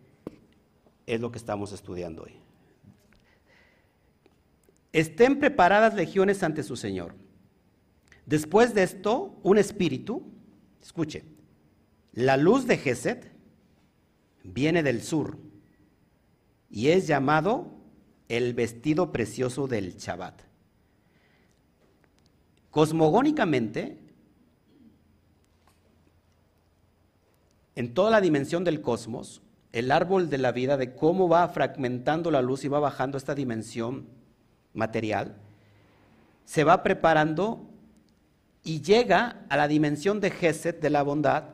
[1.07, 2.37] es lo que estamos estudiando hoy.
[4.94, 7.14] Estén preparadas legiones ante su Señor.
[8.25, 10.23] Después de esto, un espíritu,
[10.81, 11.25] escuche,
[12.14, 13.30] la luz de Geset
[14.42, 15.38] viene del sur
[16.70, 17.72] y es llamado
[18.29, 20.42] el vestido precioso del Shabbat.
[22.70, 23.98] Cosmogónicamente,
[27.74, 32.31] en toda la dimensión del cosmos, el árbol de la vida, de cómo va fragmentando
[32.31, 34.07] la luz y va bajando esta dimensión
[34.72, 35.37] material,
[36.44, 37.66] se va preparando
[38.62, 41.44] y llega a la dimensión de Geset, de la bondad,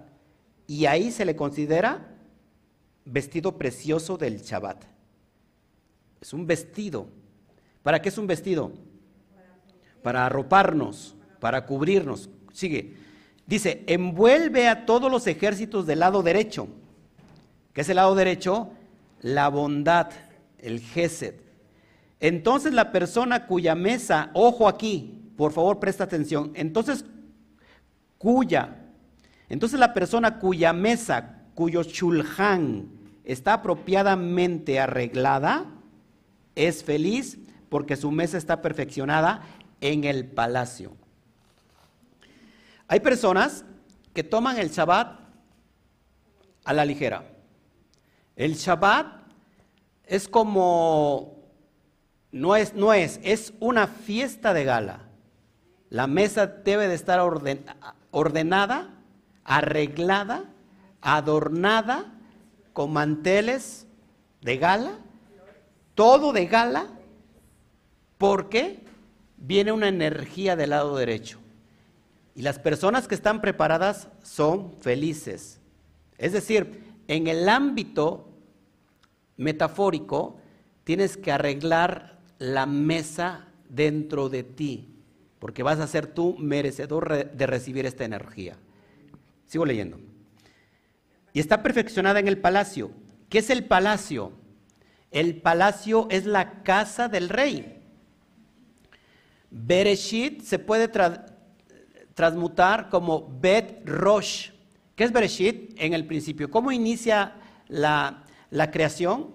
[0.66, 2.15] y ahí se le considera
[3.06, 4.84] vestido precioso del Shabbat.
[6.20, 7.08] Es un vestido.
[7.82, 8.72] ¿Para qué es un vestido?
[10.02, 12.28] Para arroparnos, para cubrirnos.
[12.52, 12.96] Sigue.
[13.46, 16.68] Dice, envuelve a todos los ejércitos del lado derecho.
[17.72, 18.70] ¿Qué es el lado derecho?
[19.20, 20.10] La bondad,
[20.58, 21.34] el Gesed.
[22.18, 27.04] Entonces la persona cuya mesa, ojo aquí, por favor presta atención, entonces
[28.16, 28.86] cuya,
[29.50, 32.95] entonces la persona cuya mesa, cuyo chulhan
[33.26, 35.66] está apropiadamente arreglada,
[36.54, 39.42] es feliz porque su mesa está perfeccionada
[39.80, 40.96] en el palacio.
[42.88, 43.64] Hay personas
[44.14, 45.18] que toman el Shabbat
[46.64, 47.24] a la ligera.
[48.36, 49.06] El Shabbat
[50.04, 51.50] es como,
[52.30, 55.00] no es, no es, es una fiesta de gala.
[55.90, 57.20] La mesa debe de estar
[58.10, 58.90] ordenada,
[59.44, 60.44] arreglada,
[61.00, 62.15] adornada,
[62.76, 63.86] con manteles
[64.42, 64.98] de gala,
[65.94, 66.88] todo de gala,
[68.18, 68.84] porque
[69.38, 71.38] viene una energía del lado derecho.
[72.34, 75.58] Y las personas que están preparadas son felices.
[76.18, 78.28] Es decir, en el ámbito
[79.38, 80.36] metafórico,
[80.84, 84.86] tienes que arreglar la mesa dentro de ti,
[85.38, 88.58] porque vas a ser tú merecedor de recibir esta energía.
[89.46, 89.98] Sigo leyendo.
[91.36, 92.92] Y está perfeccionada en el palacio.
[93.28, 94.32] ¿Qué es el palacio?
[95.10, 97.82] El palacio es la casa del rey.
[99.50, 100.90] Bereshit se puede
[102.14, 104.48] transmutar como Bet Rosh.
[104.94, 105.74] ¿Qué es Bereshit?
[105.76, 106.50] En el principio.
[106.50, 107.34] ¿Cómo inicia
[107.68, 109.34] la, la creación?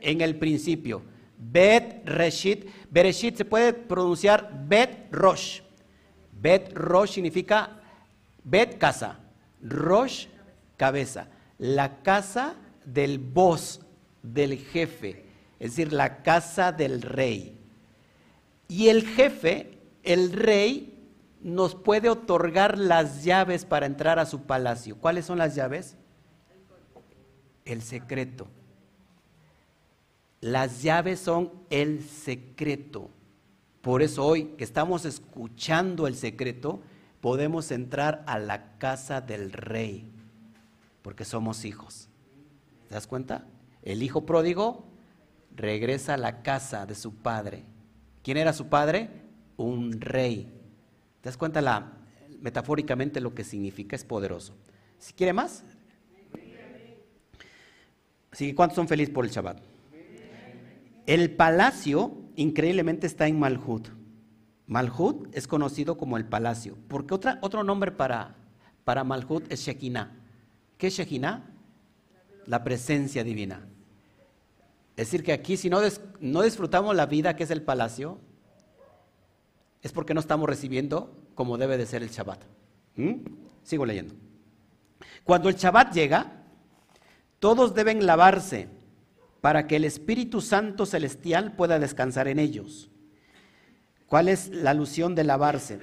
[0.00, 1.02] En el principio.
[1.36, 2.70] Bet Reshit.
[2.90, 5.60] Bereshit se puede pronunciar Bet Rosh.
[6.32, 7.82] Bet Rosh significa
[8.42, 9.20] Bet casa.
[9.60, 10.28] Rosh
[10.78, 11.28] cabeza.
[11.58, 12.54] La casa
[12.86, 13.82] del voz,
[14.22, 15.26] del jefe.
[15.60, 17.60] Es decir, la casa del rey.
[18.68, 20.94] Y el jefe, el rey,
[21.42, 24.96] nos puede otorgar las llaves para entrar a su palacio.
[24.96, 25.96] ¿Cuáles son las llaves?
[27.64, 28.48] El secreto.
[30.40, 33.10] Las llaves son el secreto.
[33.80, 36.80] Por eso hoy que estamos escuchando el secreto,
[37.20, 40.10] podemos entrar a la casa del rey,
[41.08, 42.10] porque somos hijos.
[42.86, 43.46] ¿Te das cuenta?
[43.80, 44.84] El hijo pródigo
[45.56, 47.64] regresa a la casa de su padre.
[48.22, 49.08] ¿Quién era su padre?
[49.56, 50.52] Un rey.
[51.22, 51.94] ¿Te das cuenta
[52.42, 53.96] metafóricamente lo que significa?
[53.96, 54.54] Es poderoso.
[54.98, 55.64] Si quiere más.
[58.30, 59.62] Así ¿cuántos son felices por el Shabbat?
[61.06, 63.88] El palacio increíblemente está en Malhut.
[64.66, 68.36] Malhut es conocido como el palacio, porque otra, otro nombre para,
[68.84, 70.17] para Malhut es Shekinah.
[70.78, 71.44] ¿Qué es Shekinah?
[72.46, 73.66] La presencia divina.
[74.96, 75.80] Es decir, que aquí si no,
[76.20, 78.18] no disfrutamos la vida que es el palacio,
[79.82, 82.42] es porque no estamos recibiendo como debe de ser el Shabbat.
[82.96, 83.14] ¿Mm?
[83.62, 84.14] Sigo leyendo.
[85.24, 86.44] Cuando el Shabbat llega,
[87.38, 88.68] todos deben lavarse
[89.40, 92.90] para que el Espíritu Santo Celestial pueda descansar en ellos.
[94.06, 95.80] ¿Cuál es la alusión de lavarse?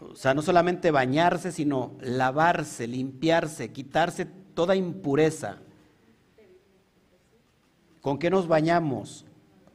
[0.00, 5.58] O sea, no solamente bañarse, sino lavarse, limpiarse, quitarse toda impureza.
[8.00, 9.26] ¿Con qué nos bañamos?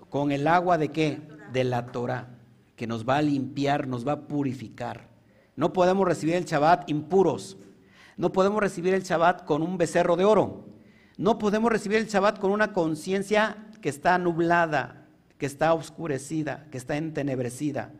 [0.09, 1.21] Con el agua de qué?
[1.51, 2.29] De la Torah,
[2.75, 5.09] que nos va a limpiar, nos va a purificar.
[5.55, 7.57] No podemos recibir el Shabbat impuros.
[8.17, 10.65] No podemos recibir el Shabbat con un becerro de oro.
[11.17, 15.07] No podemos recibir el Shabbat con una conciencia que está nublada,
[15.37, 17.91] que está oscurecida, que está entenebrecida,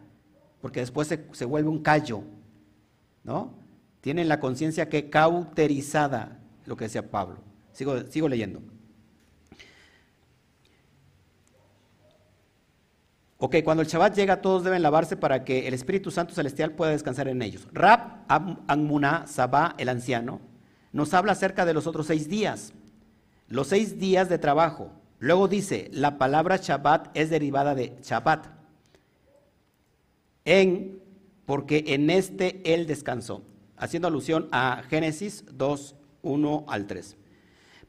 [0.64, 2.24] porque después se, vuelve un callo,
[3.26, 3.54] ¿no?
[4.00, 7.40] Tienen la conciencia que cauterizada, lo que decía Pablo.
[7.74, 8.62] Sigo, sigo leyendo.
[13.40, 16.92] Ok, cuando el Shabbat llega, todos deben lavarse para que el Espíritu Santo Celestial pueda
[16.92, 17.68] descansar en ellos.
[17.74, 20.40] Rab Anmuná Sabá, el anciano,
[20.94, 22.72] nos habla acerca de los otros seis días
[23.50, 24.94] los seis días de trabajo.
[25.20, 28.63] Luego dice, la palabra Shabbat es derivada de Shabbat.
[30.46, 31.00] En,
[31.46, 33.44] porque en este él descansó,
[33.78, 37.18] haciendo alusión a Génesis 2, 1 al 3.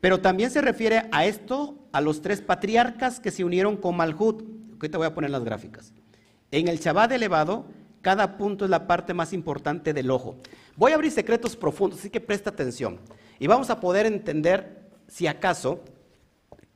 [0.01, 4.43] Pero también se refiere a esto, a los tres patriarcas que se unieron con Malhut.
[4.79, 5.95] te voy a poner las gráficas.
[6.51, 7.65] En el Shabbat elevado,
[8.03, 10.37] cada punto es la parte más importante del ojo.
[10.77, 13.01] Voy a abrir secretos profundos, así que presta atención.
[13.39, 15.81] Y vamos a poder entender si acaso,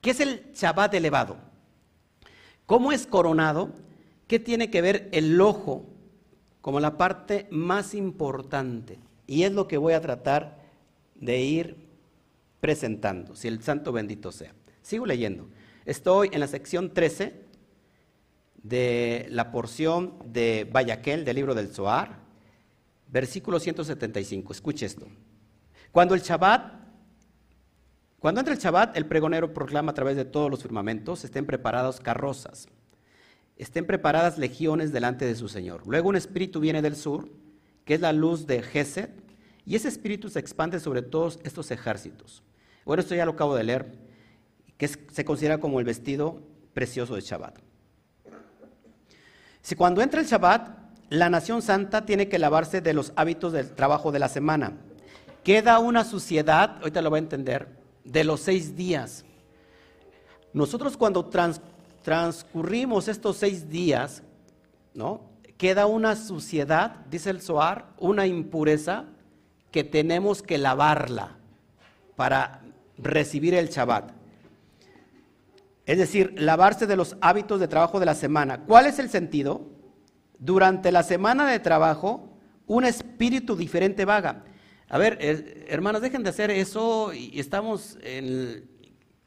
[0.01, 1.37] ¿qué es el Shabbat elevado?
[2.65, 3.71] ¿Cómo es coronado?
[4.29, 5.87] ¿Qué tiene que ver el ojo
[6.61, 8.99] como la parte más importante?
[9.27, 10.59] Y es lo que voy a tratar
[11.17, 11.89] de ir
[12.61, 14.55] presentando, si el santo bendito sea.
[14.83, 15.49] Sigo leyendo.
[15.87, 17.43] Estoy en la sección 13
[18.63, 22.19] de la porción de Bayaquel del libro del Zohar,
[23.09, 24.53] versículo 175.
[24.53, 25.07] Escuche esto.
[25.91, 26.79] Cuando el Shabbat
[28.19, 32.01] cuando entra el Shabbat, el pregonero proclama a través de todos los firmamentos, estén preparados
[32.01, 32.67] carrozas,
[33.59, 35.87] estén preparadas legiones delante de su Señor.
[35.87, 37.29] Luego un espíritu viene del sur,
[37.85, 39.11] que es la luz de Geset,
[39.67, 42.43] y ese espíritu se expande sobre todos estos ejércitos.
[42.85, 43.93] Bueno, esto ya lo acabo de leer,
[44.79, 46.41] que se considera como el vestido
[46.73, 47.59] precioso de Shabbat.
[49.61, 50.79] Si cuando entra el Shabbat,
[51.11, 54.79] la nación santa tiene que lavarse de los hábitos del trabajo de la semana.
[55.43, 57.69] Queda una suciedad, ahorita lo va a entender,
[58.05, 59.25] de los seis días.
[60.53, 61.27] Nosotros cuando
[62.09, 64.23] transcurrimos estos seis días,
[64.95, 65.29] ¿no?
[65.59, 69.05] Queda una suciedad, dice el Zohar, una impureza
[69.71, 71.37] que tenemos que lavarla
[72.17, 72.63] para
[72.97, 74.13] recibir el Shabbat.
[75.85, 78.65] Es decir, lavarse de los hábitos de trabajo de la semana.
[78.65, 79.67] ¿Cuál es el sentido?
[80.39, 84.45] Durante la semana de trabajo, un espíritu diferente vaga.
[84.89, 85.19] A ver,
[85.69, 88.78] hermanos, dejen de hacer eso y estamos en...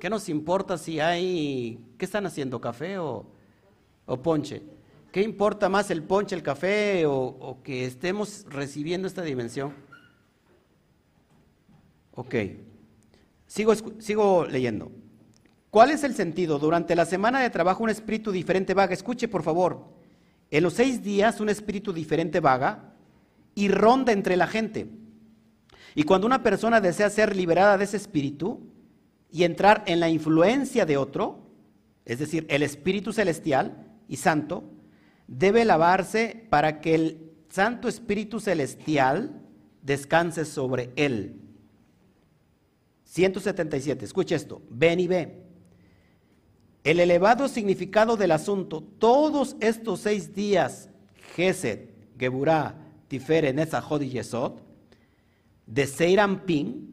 [0.02, 1.78] ¿Qué nos importa si hay...
[2.00, 2.60] ¿Qué están haciendo?
[2.60, 3.24] ¿Café o,
[4.24, 4.64] ponche?
[5.12, 9.76] ¿Qué importa más el ponche, el café o, que estemos recibiendo esta dimensión?
[12.16, 12.34] Ok,
[13.46, 14.92] sigo, sigo leyendo.
[15.70, 16.58] ¿Cuál es el sentido?
[16.58, 18.96] Durante la semana de trabajo un espíritu diferente vaga.
[18.96, 19.86] Escuche, por favor.
[20.50, 22.96] En los seis días un espíritu diferente vaga
[23.54, 24.90] y ronda entre la gente.
[25.94, 28.71] Y cuando una persona desea ser liberada de ese espíritu
[29.32, 31.40] y entrar en la influencia de otro,
[32.06, 34.64] es decir, el espíritu celestial y santo,
[35.28, 39.42] debe lavarse para que el santo espíritu celestial
[39.82, 41.40] descanse sobre él.
[43.06, 45.44] 177, escucha esto, ven y ve.
[46.84, 50.90] El elevado significado del asunto, todos estos seis días,
[51.36, 52.76] Gesed, Geburah,
[53.08, 54.54] Tiferet, Netzachot y Yesod,
[55.66, 56.91] de Seirampin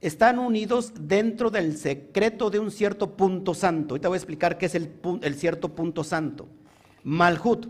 [0.00, 3.94] están unidos dentro del secreto de un cierto punto santo.
[3.94, 6.48] Ahorita voy a explicar qué es el, cierto punto santo.
[7.02, 7.66] Malhut.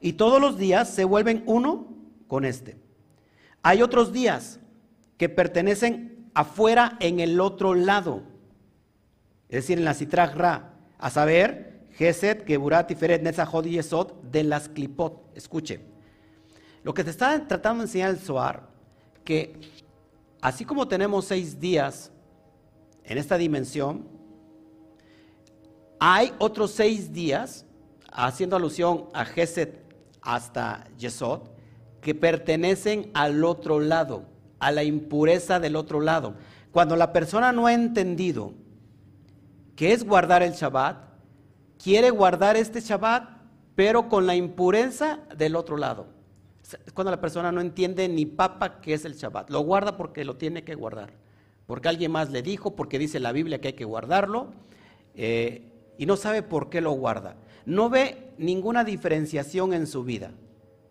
[0.00, 1.88] Y todos los días se vuelven uno
[2.28, 2.76] con este.
[3.62, 4.60] Hay otros días
[5.16, 8.22] que pertenecen afuera en el otro lado.
[9.48, 10.74] Es decir, en la Sitrach Ra.
[10.98, 15.34] A saber, Geset, Geburat, Tiferet, Netzachot y Yesod de las Klipot.
[15.34, 15.80] Escuche.
[16.82, 18.68] Lo que te está tratando de enseñar el Zohar,
[19.24, 19.58] que
[20.44, 22.12] así como tenemos seis días
[23.02, 24.06] en esta dimensión,
[25.98, 27.64] hay otros seis días,
[28.12, 29.82] haciendo alusión a Geset
[30.20, 31.48] hasta Yesod,
[32.02, 34.26] que pertenecen al otro lado,
[34.58, 36.34] a la impureza del otro lado.
[36.72, 38.52] Cuando la persona no ha entendido
[39.76, 41.06] qué es guardar el Shabbat,
[41.82, 43.30] quiere guardar este Shabbat,
[43.74, 46.13] pero con la impureza del otro lado.
[46.94, 50.36] Cuando la persona no entiende ni papa qué es el Shabbat, lo guarda porque lo
[50.36, 51.12] tiene que guardar,
[51.66, 54.48] porque alguien más le dijo, porque dice la Biblia que hay que guardarlo,
[55.14, 57.36] eh, y no sabe por qué lo guarda.
[57.66, 60.32] No ve ninguna diferenciación en su vida.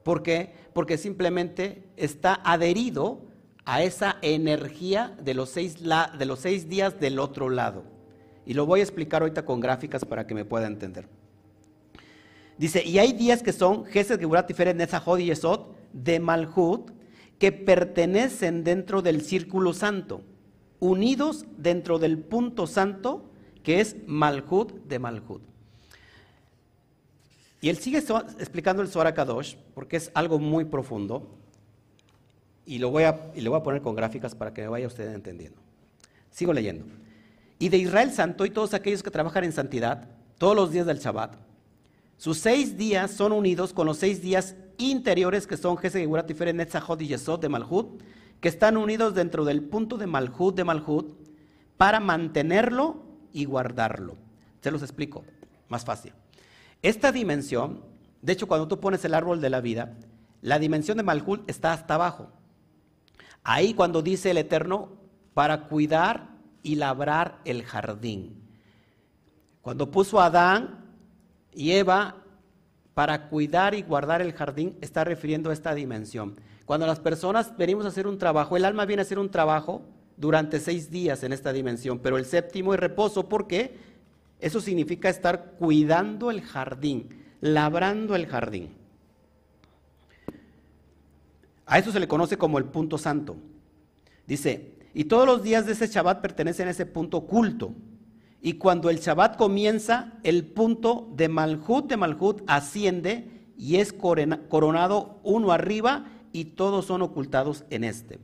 [0.04, 0.54] ¿Por qué?
[0.74, 3.22] Porque simplemente está adherido
[3.66, 7.84] a esa energía de los seis, de los seis días del otro lado.
[8.46, 11.08] Y lo voy a explicar ahorita con gráficas para que me pueda entender.
[12.58, 16.92] Dice, y hay días que son Gesed, Geburat, Tiferet, Nezahod y Yesod de Malhut
[17.40, 20.22] que pertenecen dentro del círculo santo,
[20.80, 23.30] unidos dentro del punto santo
[23.64, 25.42] que es Malhut de Malhut.
[27.62, 28.04] Y él sigue
[28.40, 31.28] explicando el Zohar Kadosh porque es algo muy profundo
[32.66, 34.88] y lo voy a, y lo voy a poner con gráficas para que me vaya
[34.88, 35.60] usted entendiendo.
[36.30, 36.86] Sigo leyendo.
[37.60, 41.00] Y de Israel Santo y todos aquellos que trabajan en santidad todos los días del
[41.00, 41.38] Shabbat,
[42.24, 47.02] sus seis días son unidos con los seis días interiores que son Gesed, Tiferet, Netzachot
[47.02, 48.02] y Yesod de Malhut,
[48.40, 51.18] que están unidos dentro del punto de Malhut de Malhut
[51.76, 53.04] para mantenerlo
[53.34, 54.16] y guardarlo.
[54.62, 55.26] Se los explico,
[55.68, 56.14] más fácil.
[56.82, 57.84] Esta dimensión,
[58.22, 59.98] de hecho, cuando tú pones el árbol de la vida,
[60.42, 62.30] la dimensión de Malhut está hasta abajo.
[63.44, 64.94] Ahí cuando dice el Eterno,
[65.34, 66.30] para cuidar
[66.62, 68.48] y labrar el jardín.
[69.62, 70.83] Cuando puso a Adán
[71.56, 72.24] y Eva
[72.94, 76.36] para cuidar y guardar el jardín, está refiriendo a esta dimensión.
[76.66, 79.82] Cuando las personas venimos a hacer un trabajo, el alma viene a hacer un trabajo
[80.16, 83.76] durante seis días en esta dimensión, pero el séptimo es reposo porque
[84.40, 87.10] eso significa estar cuidando el jardín,
[87.42, 88.70] labrando el jardín.
[91.66, 93.38] A eso se le conoce como el punto santo.
[94.28, 97.74] Dice, y todos los días de ese Shabbat pertenecen a ese punto oculto.
[98.46, 105.22] Y cuando el Shabbat comienza, el punto de Malhut de Malhut asciende y es coronado
[105.24, 108.20] uno arriba y todos son ocultados en este.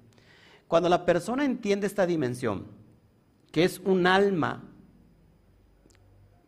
[0.68, 2.68] Cuando la persona entiende esta dimensión,
[3.54, 4.66] que es un alma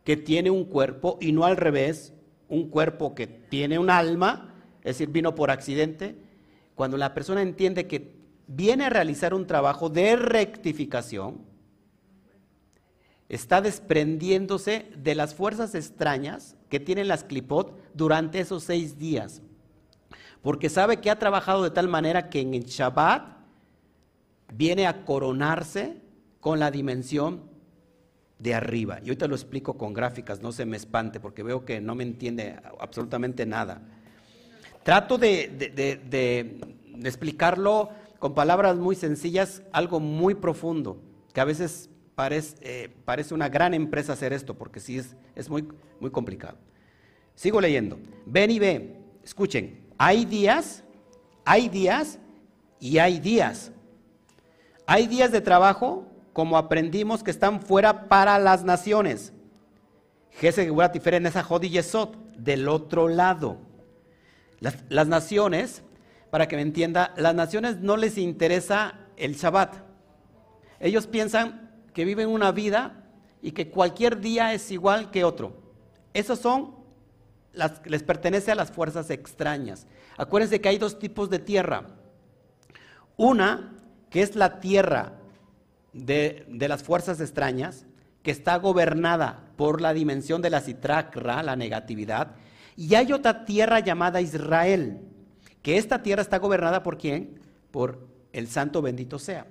[0.03, 2.13] que tiene un cuerpo y no al revés,
[2.49, 6.17] un cuerpo que tiene un alma, es decir, vino por accidente,
[6.75, 8.17] cuando la persona entiende que
[8.47, 11.50] viene a realizar un trabajo de rectificación,
[13.31, 19.41] está desprendiéndose de las fuerzas extrañas que tienen las clipot durante esos seis días,
[20.41, 23.37] porque sabe que ha trabajado de tal manera que en el Shabbat
[24.53, 25.95] viene a coronarse
[26.41, 27.43] con la dimensión
[28.37, 28.97] de arriba.
[29.01, 32.03] Y ahorita lo explico con gráficas, no se me espante, porque veo que no me
[32.03, 33.81] entiende absolutamente nada.
[34.83, 36.59] Trato de,
[37.01, 41.01] explicarlo con palabras muy sencillas, algo muy profundo,
[41.33, 41.90] que a veces
[42.21, 45.67] parece, eh, parece una gran empresa hacer esto, porque sí es, es muy,
[45.99, 46.55] muy complicado.
[47.33, 47.97] Sigo leyendo.
[48.27, 50.83] Ven y ve, escuchen, hay días,
[51.43, 52.19] hay días
[52.79, 53.71] y hay días.
[54.85, 59.33] Hay días de trabajo como aprendimos que están fuera para las naciones.
[62.37, 63.57] Del otro lado.
[64.59, 65.81] Las, las, naciones,
[66.29, 69.73] para que me entienda, las naciones no les interesa el Shabbat.
[70.79, 73.03] Ellos piensan que viven una vida
[73.41, 75.53] y que cualquier día es igual que otro.
[76.13, 76.75] Esos son,
[77.53, 79.87] las, les pertenece a las fuerzas extrañas.
[80.17, 81.87] Acuérdense que hay dos tipos de tierra.
[83.17, 83.73] Una,
[84.09, 85.13] que es la tierra
[85.93, 87.85] de, las fuerzas extrañas,
[88.23, 92.35] que está gobernada por la dimensión de la citracra, la negatividad,
[92.75, 95.01] y hay otra tierra llamada Israel,
[95.61, 97.39] que esta tierra está gobernada por quién?
[97.71, 99.45] Por el santo bendito sea.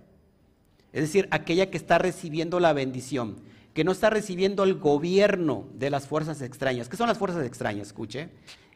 [0.93, 3.37] Es decir, aquella que está recibiendo la bendición,
[3.75, 6.89] que no está recibiendo el gobierno de las fuerzas extrañas.
[6.89, 7.89] ¿Qué son las fuerzas extrañas?
[7.89, 8.31] Escuche,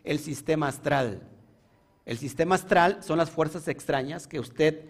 [0.04, 1.22] el sistema astral.
[2.06, 4.84] El sistema astral son las fuerzas extrañas que usted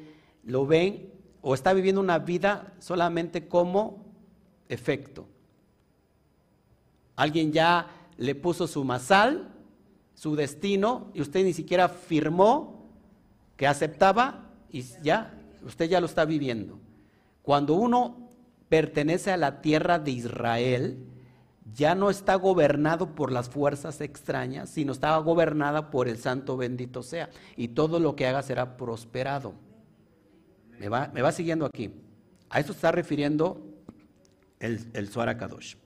[0.44, 1.10] lo ven
[1.40, 4.04] o está viviendo una vida solamente como
[4.68, 5.26] efecto.
[7.16, 9.48] Alguien ya le puso su masal,
[10.14, 12.88] su destino, y usted ni siquiera firmó
[13.56, 16.78] que aceptaba y ya, usted ya lo está viviendo.
[17.44, 18.30] Cuando uno
[18.70, 20.96] pertenece a la tierra de Israel,
[21.74, 27.02] ya no está gobernado por las fuerzas extrañas, sino está gobernada por el Santo bendito
[27.02, 27.28] sea.
[27.54, 29.52] Y todo lo que haga será prosperado.
[30.78, 31.92] Me va, me siguiendo aquí.
[32.48, 33.60] A esto está refiriendo
[34.58, 35.76] el, el Kadosh.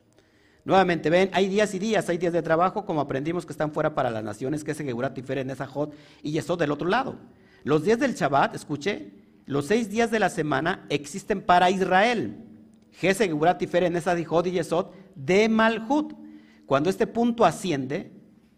[0.65, 3.97] Nuevamente, ven, hay días y días, hay días de trabajo, como aprendimos que están fuera
[3.97, 5.93] para las naciones, que es en Geburat, Tifer, en Esajot
[6.23, 7.17] y Yesod del otro lado.
[7.65, 9.18] Los días del Shabbat, escuche,
[9.49, 12.37] los seis días de la semana existen para Israel.
[12.93, 16.13] Gese, Geburat, en Esajot y Yesod de Malhut.
[16.67, 18.13] Cuando este punto asciende,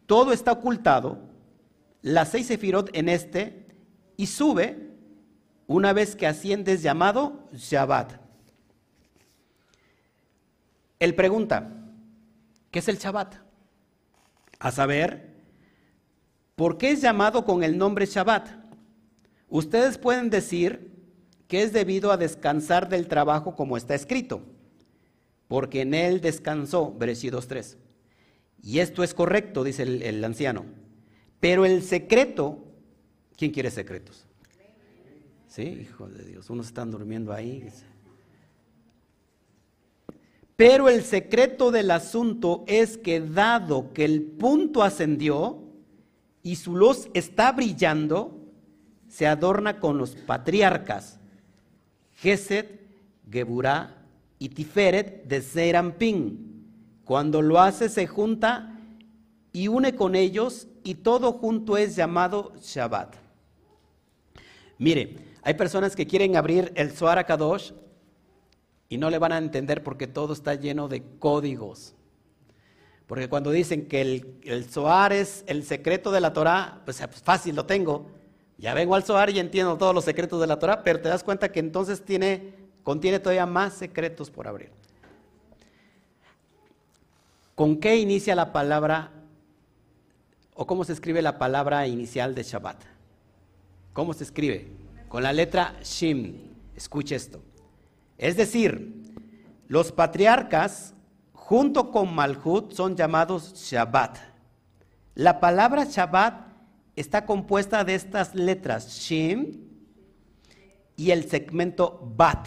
[0.06, 1.30] todo está ocultado,
[2.02, 3.68] las seis sefirot en este,
[4.16, 4.90] y sube
[5.68, 8.14] una vez que asciende es llamado Shabbat.
[10.98, 11.80] Él pregunta,
[12.70, 13.34] ¿Qué es el Shabbat?
[14.58, 15.34] A saber,
[16.54, 18.59] ¿por qué es llamado con el nombre Shabbat?
[19.50, 20.90] Ustedes pueden decir
[21.48, 24.40] que es debido a descansar del trabajo como está escrito,
[25.48, 27.76] porque en él descansó, Bereshit 2.3.
[28.62, 30.64] Y esto es correcto, dice el, el anciano.
[31.40, 32.58] Pero el secreto,
[33.36, 34.26] ¿quién quiere secretos?
[35.48, 37.68] Sí, hijo de Dios, unos están durmiendo ahí.
[40.54, 45.64] Pero el secreto del asunto es que dado que el punto ascendió
[46.42, 48.39] y su luz está brillando,
[49.10, 51.18] se adorna con los patriarcas,
[52.14, 52.80] Geset,
[53.30, 53.96] Geburá
[54.38, 57.02] y Tiferet de Serampín.
[57.04, 58.78] Cuando lo hace se junta
[59.52, 63.16] y une con ellos y todo junto es llamado Shabbat.
[64.78, 67.72] Mire, hay personas que quieren abrir el Zohar Kadosh
[68.88, 71.94] y no le van a entender porque todo está lleno de códigos.
[73.08, 74.66] Porque cuando dicen que el, el
[75.12, 78.19] es el secreto de la Torah, pues, pues fácil lo tengo.
[78.60, 81.24] Ya vengo al Zohar y entiendo todos los secretos de la Torah, pero te das
[81.24, 82.52] cuenta que entonces tiene,
[82.82, 84.70] contiene todavía más secretos por abrir.
[87.54, 89.12] ¿Con qué inicia la palabra
[90.54, 92.82] o cómo se escribe la palabra inicial de Shabbat?
[93.94, 94.68] ¿Cómo se escribe?
[95.08, 96.36] Con la letra Shim.
[96.76, 97.40] Escuche esto.
[98.18, 98.94] Es decir,
[99.68, 100.92] los patriarcas
[101.32, 104.18] junto con Malhut son llamados Shabbat.
[105.14, 106.49] La palabra Shabbat
[107.00, 109.68] está compuesta de estas letras Shin
[110.96, 112.46] y el segmento Bat.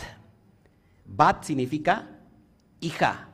[1.06, 2.20] Bat significa
[2.80, 3.30] hija.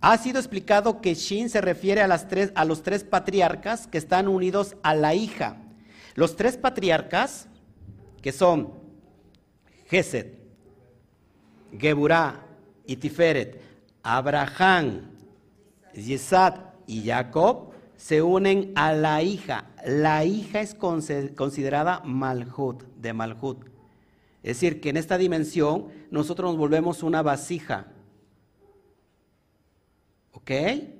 [0.00, 4.94] Ha sido explicado que Shin se refiere a, los tres patriarcas que están unidos a
[4.94, 5.56] la hija.
[6.14, 7.48] Los tres patriarcas,
[8.22, 8.74] que son
[9.88, 10.38] Geset,
[11.78, 12.46] Geburá
[12.86, 13.60] y Tiferet,
[14.02, 15.10] Abraham,
[15.94, 16.54] Yesad
[16.86, 19.66] y Jacob se unen a la hija.
[19.84, 23.64] La hija es considerada Malhut, de Malhut.
[24.42, 27.88] Es decir, que en esta dimensión nosotros nos volvemos una vasija.
[30.32, 30.50] ¿Ok?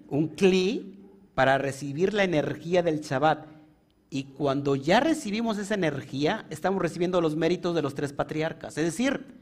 [0.09, 3.47] Un cli para recibir la energía del Shabbat.
[4.09, 8.79] Y cuando ya recibimos esa energía, estamos recibiendo los méritos de los tres patriarcas.
[8.79, 9.37] Es decir,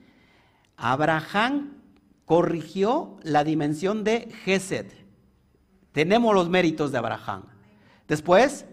[0.76, 1.74] Abraham
[2.24, 5.03] corrigió la dimensión de Gesed.
[5.94, 7.44] Tenemos los méritos de Abraham.
[8.08, 8.66] Después,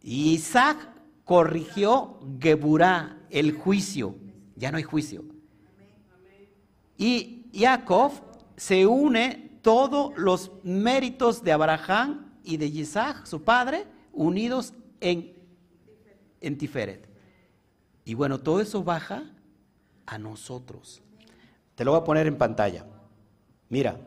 [0.00, 0.78] Isaac
[1.24, 4.14] corrigió Geburá, el juicio.
[4.54, 5.24] Ya no hay juicio.
[6.96, 8.12] Y Jacob
[8.56, 15.32] se une todos los méritos de Abraham y de Isaac, su padre, unidos en,
[16.40, 17.08] en Tiferet.
[18.04, 19.24] Y bueno, todo eso baja
[20.06, 21.02] a nosotros.
[21.74, 22.86] Te lo voy a poner en pantalla.
[23.68, 23.98] Mira,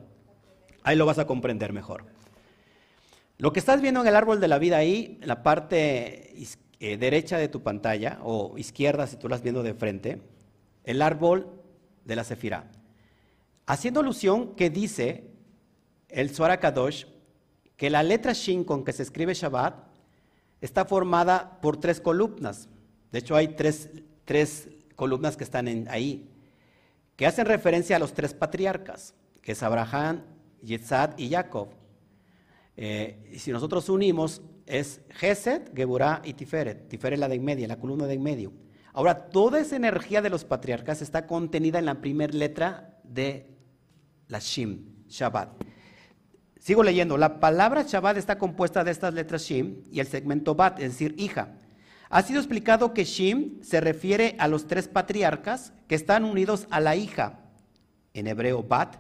[0.84, 2.18] ahí lo vas a comprender mejor.
[3.40, 6.36] Lo que estás viendo en el árbol de la vida ahí, la parte
[6.82, 10.22] eh, derecha de tu pantalla, o izquierda si tú la estás viendo de frente,
[10.84, 11.48] el árbol
[12.04, 12.70] de la Sefirá.
[13.66, 15.32] Haciendo alusión que dice
[16.10, 17.06] el Suara Kadosh
[17.78, 19.88] que la letra Shin con que se escribe Shabbat
[20.60, 22.68] está formada por tres columnas.
[23.10, 23.90] De hecho, hay tres,
[24.98, 26.30] columnas que están ahí
[27.16, 30.24] que hacen referencia a los tres patriarcas, que es Abraham,
[30.62, 31.79] Yitzhak y Jacob.
[32.82, 36.88] Eh, y si nosotros unimos, es Geset, Geburah y Tiferet.
[36.88, 38.54] Tiferet la de en medio, la columna de en medio.
[38.94, 43.50] Ahora, toda esa energía de los patriarcas está contenida en la primera letra de
[44.30, 45.62] la Shim, Shabbat.
[46.58, 47.18] Sigo leyendo.
[47.18, 51.16] La palabra Shabbat está compuesta de estas letras Shim y el segmento Bat, es decir,
[51.18, 51.58] hija.
[52.10, 56.80] Ha sido explicado que Shim se refiere a los tres patriarcas que están unidos a
[56.80, 57.42] la hija,
[58.14, 58.96] en hebreo Bat,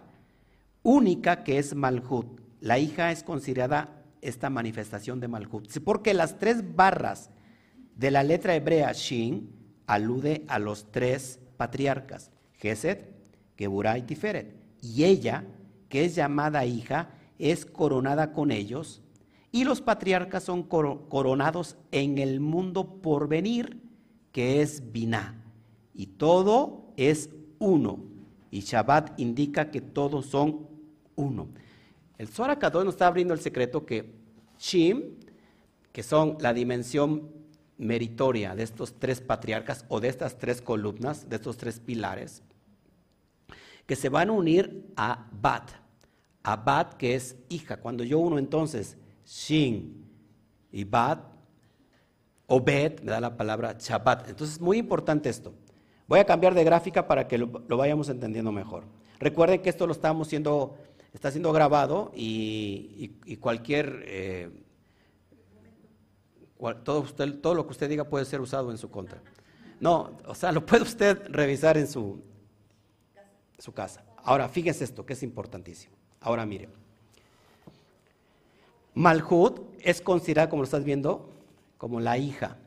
[0.83, 2.38] única que es Malhut.
[2.61, 7.29] La hija es considerada esta manifestación de Malhut, porque las tres barras
[7.95, 9.49] de la letra hebrea Shin
[9.87, 12.99] alude a los tres patriarcas, Gesed,
[13.57, 14.55] Geburah y Tiferet.
[14.81, 15.45] Y ella,
[15.87, 19.01] que es llamada hija, es coronada con ellos,
[19.51, 23.81] y los patriarcas son coronados en el mundo por venir,
[24.31, 25.35] que es Binah.
[25.95, 27.99] Y todo es uno.
[28.51, 30.67] Y Shabbat indica que todos son
[31.15, 31.47] uno.
[32.19, 34.13] El Zohar nos está abriendo el secreto que
[34.59, 35.15] Shim,
[35.91, 37.31] que son la dimensión
[37.77, 42.43] meritoria de estos tres patriarcas o de estas tres columnas, de estos tres pilares,
[43.87, 45.71] que se van a unir a Bat.
[46.43, 47.77] A Bat, que es hija.
[47.77, 50.05] Cuando yo uno entonces Shin
[50.71, 51.23] y Bat,
[52.47, 54.27] o Bet, me da la palabra Shabbat.
[54.27, 55.53] Entonces es muy importante esto.
[56.07, 58.85] Voy a cambiar de gráfica para que lo, vayamos entendiendo mejor.
[59.19, 60.75] Recuerden que esto lo estamos haciendo,
[61.13, 64.49] está siendo grabado y, cualquier, eh,
[66.83, 69.21] todo, todo lo que usted diga puede ser usado en su contra.
[69.79, 72.21] No, o sea, lo puede usted revisar en su,
[73.57, 74.03] su casa.
[74.17, 75.95] Ahora, fíjense esto, que es importantísimo.
[76.21, 76.69] Ahora mire.
[78.93, 81.29] Malhut es considerada, como lo estás viendo,
[81.77, 82.57] como la hija.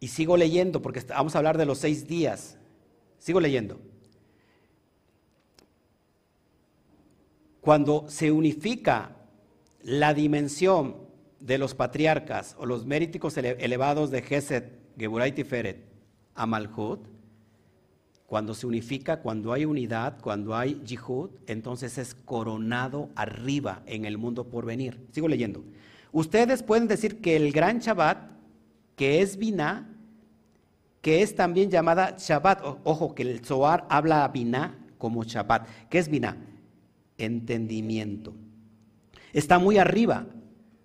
[0.00, 2.58] Y sigo leyendo, porque vamos a hablar de los seis días.
[3.18, 3.80] Sigo leyendo.
[7.62, 9.14] Cuando se unifica
[9.84, 10.96] la dimensión
[11.38, 14.64] de los patriarcas o los mériticos elevados de Gesed,
[14.98, 15.84] Geburay y Tiferet
[16.34, 17.06] a Malhut,
[18.26, 24.18] cuando se unifica, cuando hay unidad, cuando hay yihud, entonces es coronado arriba en el
[24.18, 25.06] mundo por venir.
[25.12, 25.62] Sigo leyendo.
[26.10, 28.28] Ustedes pueden decir que el gran Shabbat,
[28.96, 29.88] que es Binah,
[31.00, 32.60] que es también llamada Shabbat.
[32.82, 35.68] ojo, que el Zohar habla a Binah como Shabbat.
[35.88, 36.51] ¿Qué es Binah?
[37.26, 38.34] Entendimiento.
[39.32, 40.26] Está muy arriba,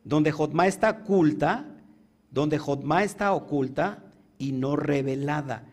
[0.04, 1.66] donde Jotma está oculta,
[2.32, 4.04] donde Jotma está oculta
[4.38, 5.66] y no revelada.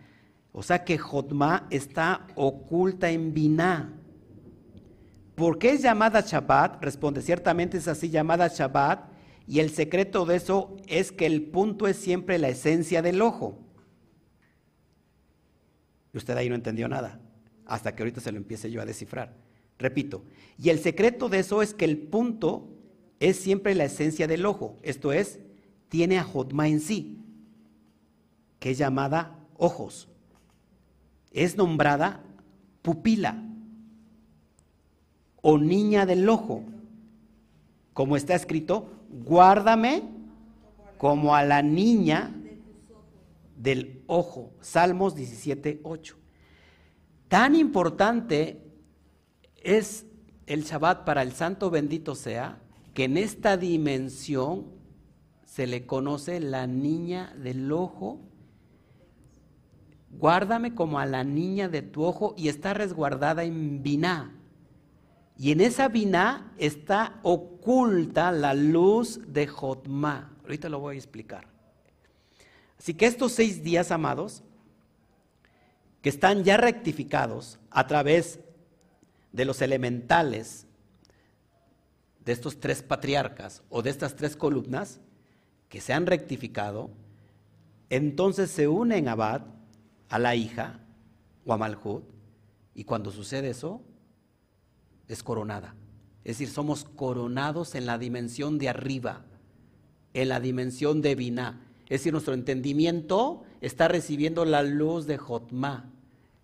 [0.53, 3.93] O sea que Jotma está oculta en Binah.
[5.35, 6.83] ¿Por qué es llamada Shabbat?
[6.83, 9.11] Responde, ciertamente es así llamada Shabbat
[9.47, 13.61] y el secreto de eso es que el punto es siempre la esencia del ojo.
[16.13, 17.21] Y usted ahí no entendió nada,
[17.67, 19.35] hasta que ahorita se lo empiece yo a descifrar.
[19.79, 20.23] Repito,
[20.59, 22.69] y el secreto de eso es que el punto
[23.21, 25.41] es siempre la esencia del ojo, esto es,
[25.89, 27.19] tiene a Jotma en sí,
[28.59, 30.09] que es llamada ojos.
[31.33, 32.23] Es nombrada
[32.83, 33.43] pupila
[35.43, 36.65] o niña del ojo,
[37.93, 40.03] como está escrito, guárdame
[40.97, 42.35] como a la niña
[43.57, 44.53] del ojo.
[44.61, 46.17] Salmos 17, 8.
[47.29, 48.64] Tan importante
[49.65, 50.07] es
[50.47, 52.61] el Shabbat para el Santo bendito sea,
[52.93, 54.67] que en esta dimensión
[55.45, 58.21] se le conoce la niña del ojo.
[60.11, 64.33] Guárdame como a la niña de tu ojo y está resguardada en Biná.
[65.37, 70.33] Y en esa Biná está oculta la luz de Jotma.
[70.43, 71.49] Ahorita lo voy a explicar.
[72.79, 74.43] Así que estos seis días, amados,
[76.03, 78.39] que están ya rectificados a través
[79.35, 80.67] de los elementales
[82.25, 85.01] de estos tres patriarcas o de estas tres columnas
[85.69, 86.91] que se han rectificado,
[87.91, 89.43] entonces se unen Abad,
[90.09, 90.79] a la hija
[91.45, 92.05] o a Malhut,
[92.77, 93.83] y cuando sucede eso,
[95.09, 95.75] es coronada.
[96.23, 99.25] Es decir, somos coronados en la dimensión de arriba,
[100.13, 101.61] en la dimensión de Binah.
[101.87, 105.91] Es decir, nuestro entendimiento está recibiendo la luz de Jotma.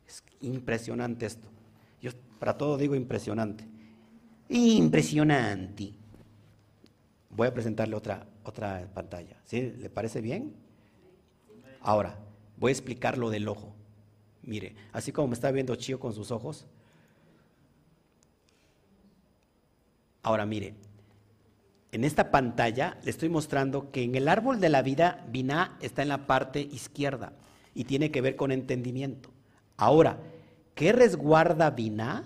[0.06, 1.48] Es impresionante esto.
[2.40, 3.68] Para todo digo impresionante.
[4.48, 5.92] Impresionante.
[7.28, 9.36] Voy a presentarle otra, otra pantalla.
[9.44, 9.74] ¿Sí?
[9.78, 10.54] ¿Le parece bien?
[11.82, 12.18] Ahora,
[12.56, 13.74] voy a explicar lo del ojo.
[14.42, 16.66] Mire, así como me está viendo Chío con sus ojos.
[20.22, 20.74] Ahora, mire,
[21.92, 26.00] en esta pantalla le estoy mostrando que en el árbol de la vida, Binah está
[26.02, 27.34] en la parte izquierda
[27.74, 29.30] y tiene que ver con entendimiento.
[29.76, 30.18] Ahora,
[30.74, 32.24] ¿qué resguarda Binah?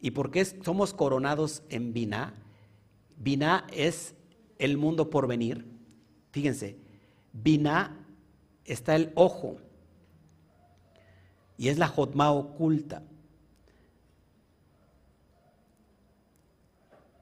[0.00, 2.34] ¿Y por qué somos coronados en Binah?
[3.16, 4.14] Binah es
[4.58, 5.66] el mundo por venir.
[6.30, 6.76] Fíjense,
[7.32, 7.96] Binah
[8.64, 9.56] está el ojo
[11.56, 13.02] y es la Jotma oculta.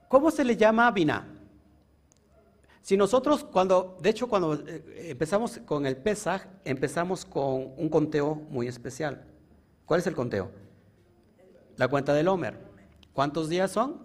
[0.07, 1.27] ¿Cómo se le llama a Binah?
[2.81, 8.35] Si nosotros cuando, de hecho cuando eh, empezamos con el Pesaj, empezamos con un conteo
[8.35, 9.25] muy especial.
[9.85, 10.51] ¿Cuál es el conteo?
[11.77, 12.57] La cuenta del Homer.
[13.13, 13.99] ¿Cuántos días son?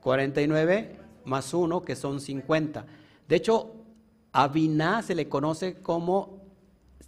[0.00, 2.86] 49 más 1, que son 50.
[3.28, 3.74] De hecho,
[4.32, 6.40] a Biná se le conoce como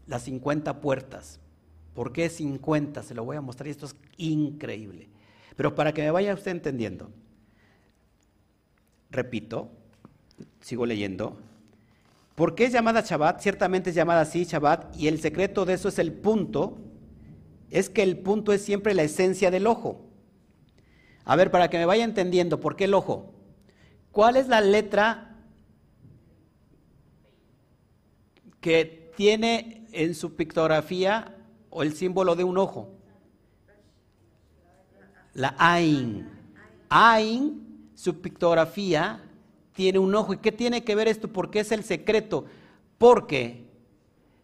[0.06, 1.40] las 50 puertas.
[1.94, 3.02] ¿Por qué 50?
[3.02, 5.08] Se lo voy a mostrar y esto es increíble.
[5.56, 7.10] Pero para que me vaya usted entendiendo,
[9.10, 9.70] repito,
[10.60, 11.36] sigo leyendo.
[12.34, 13.40] ¿Por qué es llamada Shabbat?
[13.40, 16.78] Ciertamente es llamada así Shabbat y el secreto de eso es el punto,
[17.72, 20.04] es que el punto es siempre la esencia del ojo.
[21.24, 23.32] A ver, para que me vaya entendiendo, ¿por qué el ojo?
[24.12, 25.38] ¿Cuál es la letra
[28.60, 31.34] que tiene en su pictografía
[31.70, 32.90] o el símbolo de un ojo?
[35.32, 36.28] La Ain.
[36.90, 39.24] Ain, su pictografía
[39.72, 40.34] tiene un ojo.
[40.34, 41.32] ¿Y qué tiene que ver esto?
[41.32, 42.44] Porque es el secreto.
[42.98, 43.64] Porque,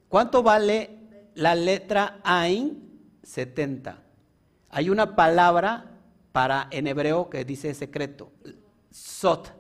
[0.09, 0.97] ¿cuánto vale
[1.35, 2.88] la letra Ain?
[3.23, 4.03] 70.
[4.71, 5.99] Hay una palabra
[6.33, 8.31] para en hebreo que dice secreto.
[8.91, 9.55] Sot.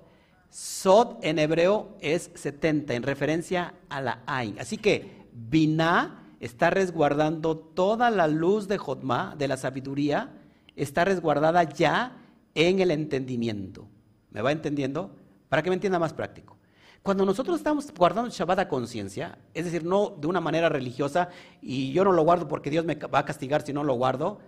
[0.50, 4.58] Sot en hebreo es 70, en referencia a la Ain.
[4.58, 10.32] Así que Binah está resguardando toda la luz de Jotma, de la sabiduría,
[10.76, 12.16] está resguardada ya
[12.54, 13.88] en el entendimiento.
[14.30, 15.14] ¿Me va entendiendo?
[15.48, 16.57] Para que me entienda más práctico.
[17.02, 21.28] Cuando nosotros estamos guardando Shabbat a conciencia, es decir, no de una manera religiosa,
[21.62, 24.40] y yo no lo guardo porque Dios me va a castigar si no lo guardo,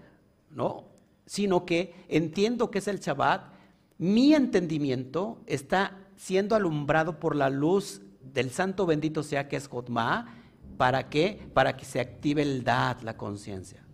[0.50, 0.84] no,
[1.26, 3.52] sino que entiendo que es el Shabbat,
[3.98, 10.34] mi entendimiento está siendo alumbrado por la luz del santo bendito sea que es Jotma,
[10.76, 11.48] ¿para qué?
[11.54, 13.84] Para que se active el Dad, la conciencia.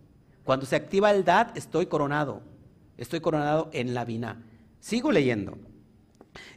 [0.43, 2.41] Cuando se activa el Dad, estoy coronado,
[2.97, 4.43] estoy coronado en la Vina.
[4.79, 5.57] Sigo leyendo.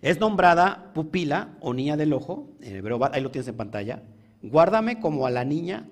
[0.03, 4.03] Es nombrada pupila o niña del ojo, en hebreo ahí lo tienes en pantalla.
[4.43, 5.89] Guárdame como a la niña,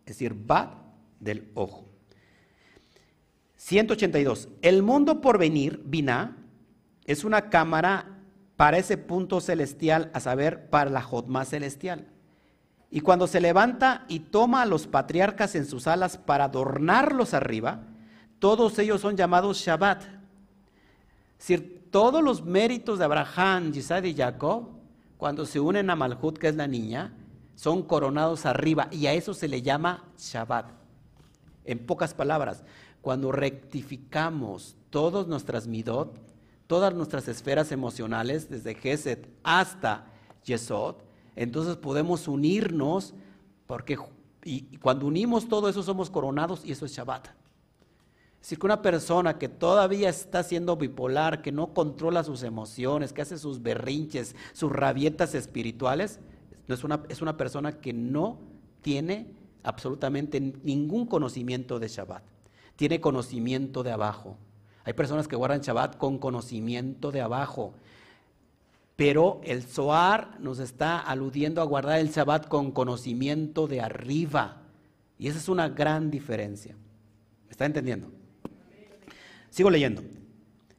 [0.00, 0.74] es decir, bat
[1.20, 1.86] del ojo.
[3.56, 4.48] 182.
[4.62, 6.36] El mundo por venir, Binah,
[7.04, 8.20] es una cámara
[8.56, 12.06] para ese punto celestial, a saber, para la Jotma celestial.
[12.90, 17.82] Y cuando se levanta y toma a los patriarcas en sus alas para adornarlos arriba,
[18.38, 20.02] todos ellos son llamados Shabbat.
[20.02, 20.08] Es
[21.38, 24.68] decir, todos los méritos de Abraham, Isaac y Jacob,
[25.16, 27.14] cuando se unen a Malhut, que es la niña,
[27.54, 30.66] son coronados arriba y a eso se le llama Shabbat.
[31.64, 32.64] En pocas palabras,
[33.00, 36.20] cuando rectificamos todas nuestras midot,
[36.66, 40.04] todas nuestras esferas emocionales, desde Geset hasta
[40.44, 40.96] Yesod,
[41.34, 43.14] entonces podemos unirnos,
[43.66, 43.96] porque
[44.44, 47.28] y cuando unimos todo eso somos coronados y eso es Shabbat.
[48.46, 53.22] Decir, que una persona que todavía está siendo bipolar, que no controla sus emociones, que
[53.22, 56.20] hace sus berrinches, sus rabietas espirituales,
[56.68, 58.38] es una, es una persona que no
[58.82, 59.26] tiene
[59.64, 62.22] absolutamente ningún conocimiento de Shabbat.
[62.76, 64.36] Tiene conocimiento de abajo.
[64.84, 67.74] Hay personas que guardan Shabbat con conocimiento de abajo.
[68.94, 74.62] Pero el Zohar nos está aludiendo a guardar el Shabbat con conocimiento de arriba.
[75.18, 76.76] Y esa es una gran diferencia.
[77.46, 78.15] ¿Me está entendiendo?
[79.56, 80.02] Sigo leyendo.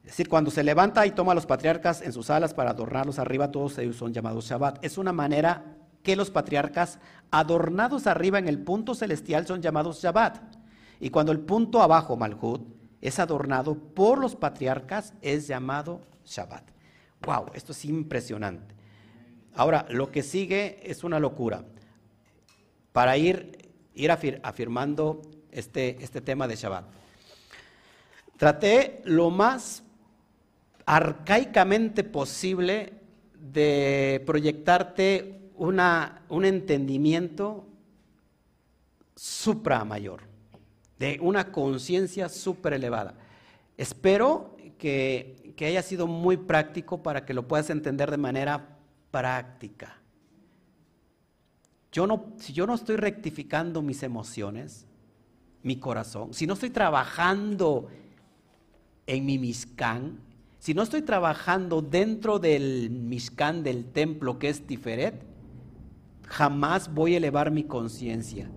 [0.04, 3.18] Es decir, cuando se levanta y toma a los patriarcas en sus alas para adornarlos
[3.18, 4.84] arriba, todos ellos son llamados Shabbat.
[4.84, 5.64] Es una manera
[6.04, 7.00] que los patriarcas
[7.32, 10.38] adornados arriba en el punto celestial son llamados Shabbat.
[11.00, 12.68] Y cuando el punto abajo, Malhut,
[13.00, 16.70] es adornado por los patriarcas, es llamado Shabbat.
[17.22, 17.46] ¡Wow!
[17.54, 18.76] Esto es impresionante.
[19.56, 21.64] Ahora, lo que sigue es una locura.
[22.92, 25.20] Para ir, ir afirmando
[25.50, 26.97] este, este tema de Shabbat.
[28.38, 29.82] Traté lo más
[30.86, 32.94] arcaicamente posible
[33.34, 37.66] de proyectarte una, un entendimiento
[39.16, 40.22] supra mayor,
[41.00, 43.14] de una conciencia súper elevada.
[43.76, 48.78] Espero que, que haya sido muy práctico para que lo puedas entender de manera
[49.10, 49.98] práctica.
[51.90, 54.86] Yo no, si yo no estoy rectificando mis emociones,
[55.64, 57.88] mi corazón, si no estoy trabajando
[59.08, 60.20] en mi Mishkan,
[60.58, 65.24] si no estoy trabajando dentro del Mishkan, del templo que es Tiferet,
[66.26, 68.50] jamás voy a elevar mi conciencia.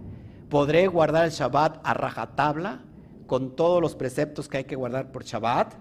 [0.49, 2.84] Podré guardar el Shabbat a rajatabla,
[3.28, 5.74] con todos los preceptos que hay que guardar por Shabbat,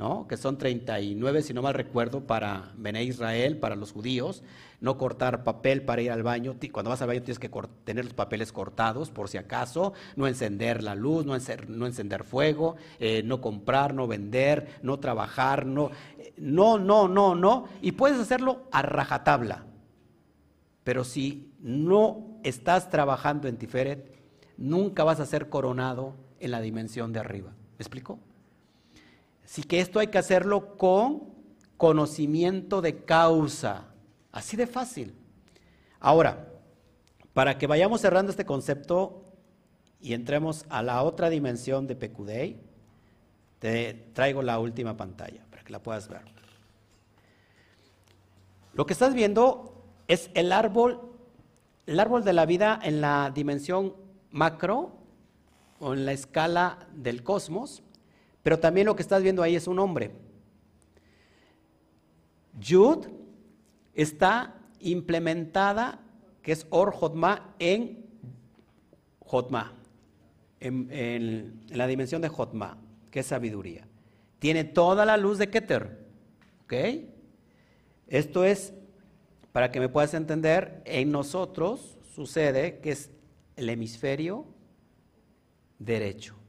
[0.00, 0.26] ¿no?
[0.26, 4.42] que son 39, si no mal recuerdo, para Bené Israel, para los judíos,
[4.80, 7.50] no cortar papel para ir al baño, cuando vas al baño tienes que
[7.84, 13.22] tener los papeles cortados por si acaso, no encender la luz, no, encender, fuego, eh,
[13.26, 15.90] no comprar, no vender, no trabajar, no,
[16.38, 19.66] no, no, no, no, y puedes hacerlo a rajatabla,
[20.82, 24.18] pero si no estás trabajando en Tiferet,
[24.56, 27.50] nunca vas a ser coronado en la dimensión de arriba.
[27.50, 28.18] ¿Me explico?
[29.50, 31.34] Así que esto hay que hacerlo con
[31.76, 33.88] conocimiento de causa.
[34.30, 35.12] Así de fácil.
[35.98, 36.46] Ahora,
[37.32, 39.24] Para que vayamos cerrando este concepto
[40.00, 42.60] y entremos a la otra dimensión de Pecudei,
[43.60, 46.22] te traigo la última pantalla para que la puedas ver.
[48.74, 51.12] Lo que estás viendo es el árbol,
[51.86, 53.94] el árbol de la vida en la dimensión
[54.32, 54.96] macro
[55.78, 57.84] o en la escala del cosmos,
[58.42, 60.12] pero también lo que estás viendo ahí es un hombre.
[62.58, 63.06] Yud
[63.94, 66.00] está implementada,
[66.42, 68.06] que es Or Jotma, en
[69.20, 69.74] Jotma,
[70.58, 72.78] en, la dimensión de Jotma,
[73.10, 73.86] que es sabiduría.
[74.38, 76.06] Tiene toda la luz de Keter.
[76.64, 76.74] ¿Ok?
[78.08, 78.72] Esto es,
[79.52, 83.10] para que me puedas entender, en nosotros sucede que es
[83.56, 84.46] el hemisferio
[85.78, 86.39] derecho.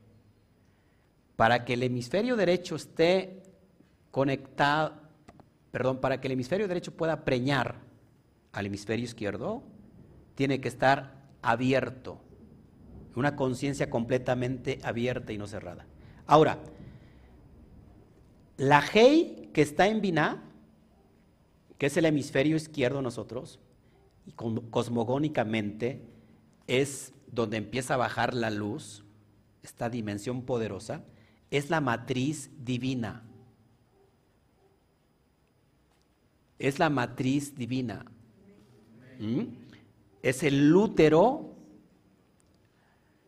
[1.42, 3.42] Para que el hemisferio derecho esté
[4.12, 4.94] conectado,
[5.72, 7.80] perdón, para que el hemisferio derecho pueda preñar
[8.52, 9.64] al hemisferio izquierdo,
[10.36, 12.22] tiene que estar abierto,
[13.16, 15.88] una conciencia completamente abierta y no cerrada.
[16.28, 16.60] Ahora,
[18.58, 20.44] la Hei que está en Binah,
[21.80, 23.60] que es el hemisferio izquierdo nosotros,
[24.28, 26.06] y cosmogónicamente
[26.68, 29.04] es donde empieza a bajar la luz,
[29.64, 31.04] esta dimensión poderosa,
[31.52, 33.24] es la matriz divina.
[36.58, 38.06] Es la matriz divina.
[39.20, 39.42] ¿Mm?
[40.24, 41.56] Es el útero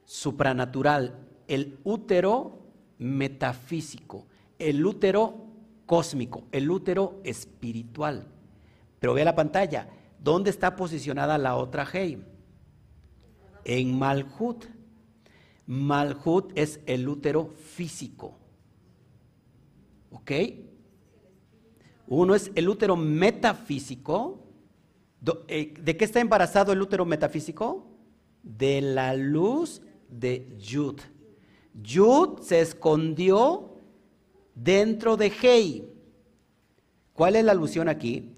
[0.06, 2.60] supranatural, el útero
[3.00, 5.48] metafísico, el útero
[5.86, 8.28] cósmico, el útero espiritual.
[9.00, 12.24] Pero ve la pantalla, ¿dónde está posicionada la otra Hei?
[13.66, 14.66] En Malhut.
[15.66, 18.38] Malhut es el útero físico.
[20.12, 20.32] ¿Ok?
[22.08, 24.44] Uno es el útero metafísico.
[25.48, 27.88] Eh, ¿De qué está embarazado el útero metafísico?
[28.44, 31.00] De la luz de Yud.
[31.82, 33.78] Yud se escondió
[34.54, 35.90] dentro de Hei.
[37.14, 38.33] ¿Cuál es la alusión aquí?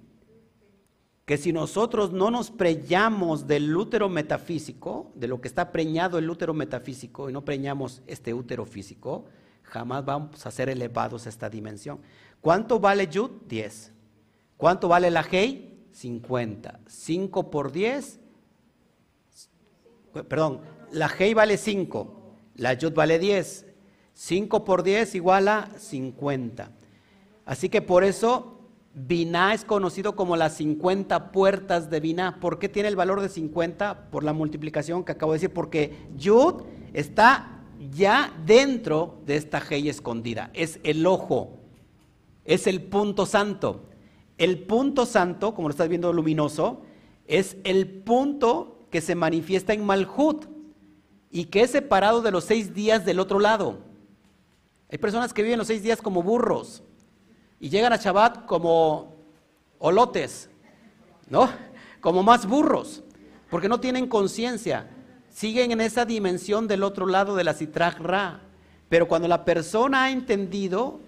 [1.26, 6.30] Que si nosotros no nos preñamos del útero metafísico, de lo que está preñado el
[6.30, 9.26] útero metafísico, y no preñamos este útero físico,
[9.64, 12.00] jamás vamos a ser elevados a esta dimensión.
[12.42, 13.32] ¿Cuánto vale Yud?
[13.48, 13.92] 10.
[14.58, 15.88] ¿Cuánto vale la Hei?
[15.92, 16.80] 50.
[16.86, 18.20] 5 por 10.
[20.28, 20.62] Perdón,
[20.92, 22.36] la Hei vale 5.
[22.58, 23.66] La Yud vale 10.
[24.14, 26.72] 5 por 10 igual a 50.
[27.46, 28.55] Así que por eso
[28.96, 32.40] Binah es conocido como las 50 puertas de Binah.
[32.40, 34.10] ¿Por qué tiene el valor de 50?
[34.10, 35.54] Por la multiplicación que acabo de decir.
[35.54, 40.50] Porque Yud está ya dentro de esta Hei escondida.
[40.54, 41.60] Es el ojo
[42.46, 43.82] es el punto santo.
[44.38, 46.84] El punto santo, como lo estás viendo luminoso,
[47.28, 50.46] es el punto que se manifiesta en Malhut
[51.32, 53.80] y que es separado de los seis días del otro lado.
[54.90, 56.84] Hay personas que viven los seis días como burros
[57.60, 59.14] y llegan a Shabbat como
[59.80, 60.50] olotes,
[61.30, 61.50] ¿no?
[62.02, 63.04] Como más burros,
[63.50, 64.88] porque no tienen conciencia,
[65.30, 68.42] siguen en esa dimensión del otro lado de la Sitrach Ra.
[68.90, 71.00] Pero cuando la persona ha entendido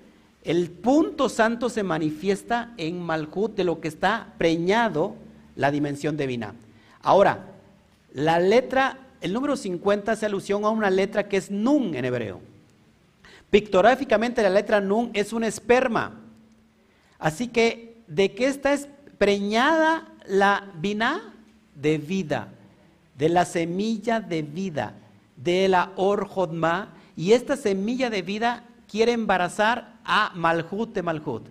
[0.47, 5.15] el punto santo se manifiesta en Malhut de lo que está preñado
[5.57, 6.55] la dimensión divina.
[7.01, 7.47] Ahora,
[8.13, 12.39] la letra, el número 50 hace alusión a una letra que es Nun en hebreo.
[13.49, 16.13] Pictográficamente la letra Nun es un esperma.
[17.19, 18.75] Así que, ¿de qué está
[19.17, 21.33] preñada la Bina?
[21.75, 22.53] De vida,
[23.17, 24.95] de la semilla de vida,
[25.35, 26.93] de la Orjodma.
[27.15, 31.49] Y esta semilla de vida quiere embarazar a Malhut de Malhut,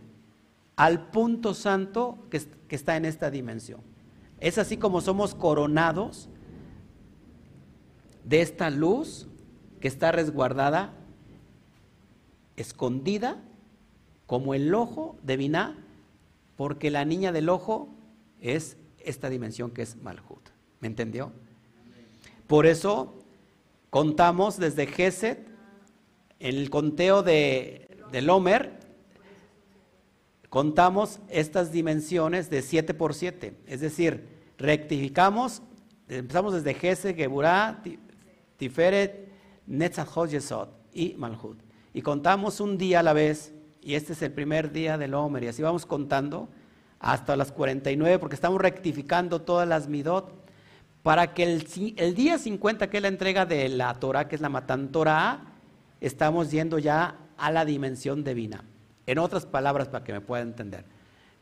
[0.75, 2.41] al punto santo que,
[2.71, 3.81] está en esta dimensión.
[4.41, 6.29] Es así como somos coronados
[8.25, 9.29] de esta luz
[9.81, 10.93] que está resguardada,
[12.57, 13.37] escondida,
[14.27, 15.77] como el ojo de Binah,
[16.57, 17.89] porque la niña del ojo
[18.41, 20.51] es esta dimensión que es Malhut.
[20.81, 21.33] ¿Me entendió?
[22.47, 23.14] Por eso
[23.91, 25.47] contamos desde Geset,
[26.39, 28.72] en el conteo de del Homer,
[30.49, 34.27] contamos estas dimensiones de 7 por 7, es decir,
[34.59, 35.62] rectificamos,
[36.09, 37.83] empezamos desde Gese, Geburah,
[38.57, 39.29] Tiferet,
[39.66, 41.59] Netzachot, Yesod y Malhut.
[41.93, 43.53] Y contamos un día a la vez,
[43.87, 46.49] y este es el primer día del Homer, y así vamos contando
[46.99, 50.34] hasta las 49, porque estamos rectificando todas las midot,
[51.05, 54.49] para que el, día 50, que es la entrega de la Torah, que es la
[54.49, 55.39] Matan Torah,
[56.01, 58.64] estamos yendo ya a la dimensión divina.
[59.07, 60.84] En otras palabras, para que me pueda entender,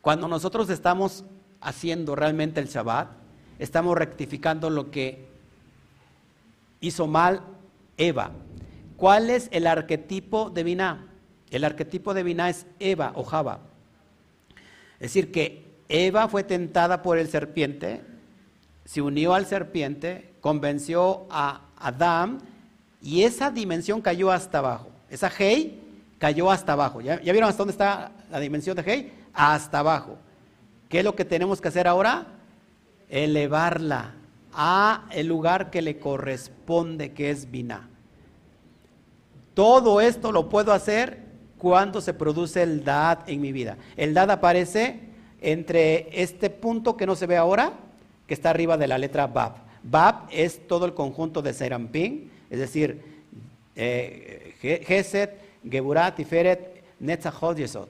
[0.03, 1.24] cuando nosotros estamos
[1.62, 3.09] haciendo realmente el Shabbat,
[3.59, 5.30] estamos rectificando lo que
[6.82, 7.40] hizo mal
[7.97, 8.32] Eva.
[8.99, 11.13] ¿Cuál es el arquetipo de Biná?
[11.55, 13.61] El arquetipo de Biná es Eva o Java.
[14.94, 18.02] Es decir, que Eva fue tentada por el serpiente,
[18.84, 22.38] se unió al serpiente, convenció a Adán
[23.00, 24.90] y esa dimensión cayó hasta abajo.
[25.09, 25.80] Esa Hei
[26.18, 27.00] cayó hasta abajo.
[27.00, 29.12] ¿Ya, vieron hasta dónde está la dimensión de Hei?
[29.32, 30.18] Hasta abajo.
[30.88, 32.26] ¿Qué es lo que tenemos que hacer ahora?
[33.09, 34.14] Elevarla
[34.52, 37.88] a el lugar que le corresponde, que es Binah.
[39.55, 41.24] Todo esto lo puedo hacer
[41.59, 43.76] cuando se produce el Dad en mi vida.
[43.96, 45.00] El Dad aparece
[45.40, 47.72] entre este punto que no se ve ahora,
[48.26, 49.57] que está arriba de la letra Bab.
[49.82, 53.02] Bab es todo el conjunto de Serampín, es decir,
[53.76, 54.55] eh,
[54.86, 55.38] Geset,
[55.68, 57.88] Geburat, Tiferet, Netzachot, Yesod.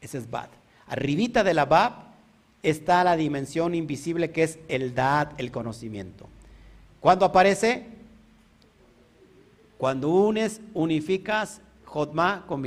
[0.00, 0.48] Ese es Bab.
[0.88, 1.92] Arribita de la Bab
[2.62, 6.28] está la dimensión invisible que es el Dad, el conocimiento.
[7.00, 7.86] ¿Cuándo aparece?
[9.78, 11.60] Cuando unes, unificas
[11.92, 12.62] Jotma con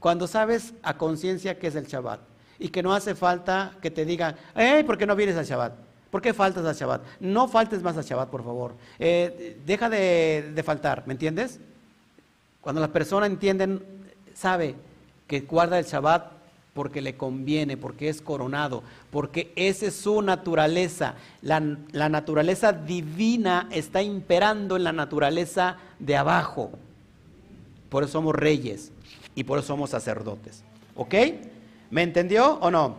[0.00, 2.20] Cuando sabes a conciencia que es el Shabbat
[2.58, 5.72] y que no hace falta que te digan, hey, ¿por qué no vienes al Shabbat?
[6.10, 7.02] ¿Por qué faltas al Shabbat?
[7.20, 8.74] No faltes más al Shabbat, por favor.
[8.98, 11.60] Eh, deja de, de faltar, ¿me entiendes?
[12.60, 13.80] Cuando la persona entiende,
[14.34, 14.74] sabe
[15.26, 16.32] que guarda el Shabbat
[16.74, 21.14] porque le conviene, porque es coronado, porque esa es su naturaleza.
[21.40, 26.72] La, naturaleza divina está imperando en la naturaleza de abajo.
[27.88, 28.92] Por eso somos reyes
[29.34, 30.64] y por eso somos sacerdotes.
[30.94, 31.14] ¿Ok?
[31.90, 32.96] ¿Me entendió o no?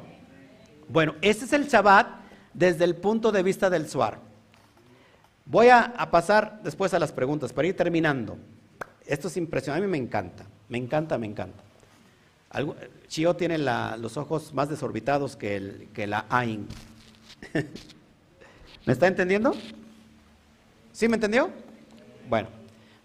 [0.88, 2.08] Bueno, este es el Shabbat
[2.54, 4.20] desde el punto de vista del Suar.
[5.46, 8.38] Voy a, pasar después a las preguntas para ir terminando.
[9.06, 11.64] Esto es impresionante, a mí me encanta, me encanta, me encanta.
[13.08, 16.68] Chio tiene los ojos más desorbitados que, la Ain.
[18.86, 19.54] ¿Me está entendiendo?
[20.92, 21.50] ¿Sí me entendió?
[22.30, 22.48] Bueno,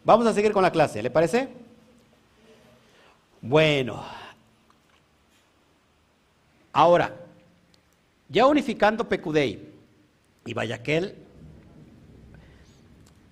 [0.05, 1.49] vamos a seguir con la clase, ¿le parece?
[3.43, 4.05] Bueno,
[6.73, 7.17] ahora,
[8.29, 9.73] ya unificando Pecudei
[10.45, 11.17] y Vayaquel,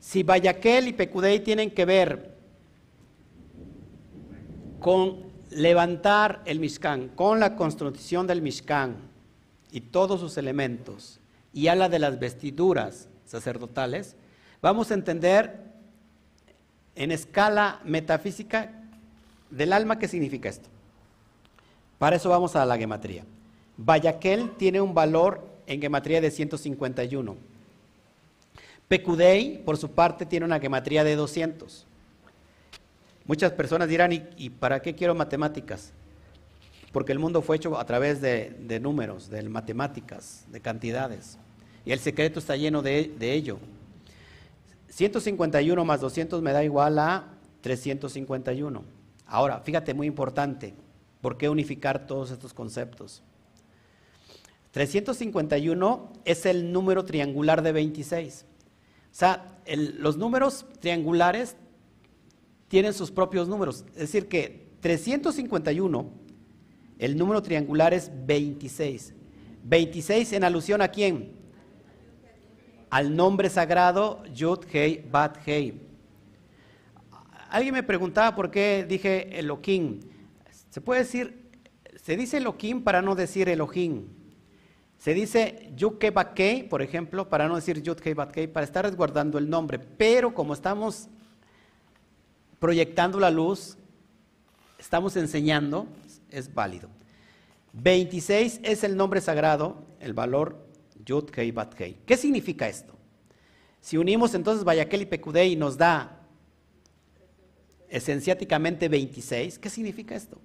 [0.01, 2.35] si Vayaquel y Pecudei tienen que ver
[4.81, 8.97] con levantar el Mishkan con la construcción del Mishkan
[9.71, 11.21] y todos sus elementos
[11.53, 14.17] y habla de las vestiduras sacerdotales,
[14.63, 15.69] vamos a entender
[16.95, 18.78] en escala metafísica
[19.51, 20.69] del alma qué significa esto.
[21.99, 23.25] Para eso vamos a la gematría.
[23.77, 27.37] Vayaquel tiene un valor en gematría de 151.
[28.89, 31.87] Pecudei, por su parte, tiene una gematría de 200.
[33.27, 35.93] Muchas personas dirán, ¿y, para qué quiero matemáticas?
[36.93, 41.37] Porque el mundo fue hecho a través de, números, de matemáticas, de cantidades.
[41.85, 43.59] Y el secreto está lleno de, de ello.
[44.89, 47.27] 151 más 200 me da igual a
[47.61, 48.98] 351.
[49.29, 50.75] Ahora, fíjate, muy importante,
[51.21, 53.23] ¿por qué unificar todos estos conceptos?
[54.71, 58.47] 351 es el número triangular de 26.
[58.49, 61.57] O sea, los números triangulares
[62.69, 63.85] tienen sus propios números.
[63.91, 66.11] Es decir, que 351,
[66.99, 69.15] el número triangular es 26.
[69.65, 71.33] 26 en alusión a quién?
[72.89, 75.88] Al nombre sagrado Yud Hei Bat Hei.
[77.51, 80.01] Alguien me preguntaba por qué dije Elohim.
[80.71, 81.51] Se puede decir,
[82.03, 84.07] se dice Elohim para no decir Elohim.
[84.99, 88.65] Se dice Yud Bat Kei, por ejemplo, para no decir Yud Hei Bat Kei, para
[88.65, 89.79] estar resguardando el nombre.
[89.79, 91.09] Pero como estamos
[92.59, 93.79] proyectando la luz,
[94.79, 95.87] estamos enseñando,
[96.31, 96.89] es válido.
[97.75, 100.67] 26 es el nombre sagrado, el valor
[101.05, 101.99] Yud Kei Bat Kei.
[102.05, 102.95] ¿Qué significa esto?
[103.81, 106.18] Si unimos entonces Vayakel y Pecudei nos da
[107.89, 110.39] esenciáticamente 26, ¿qué significa esto?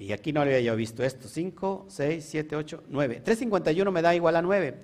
[0.00, 1.28] Y aquí no había yo visto esto.
[1.28, 3.14] 5, 6, 7, 8, 9.
[3.16, 4.74] 351 me da igual a 9.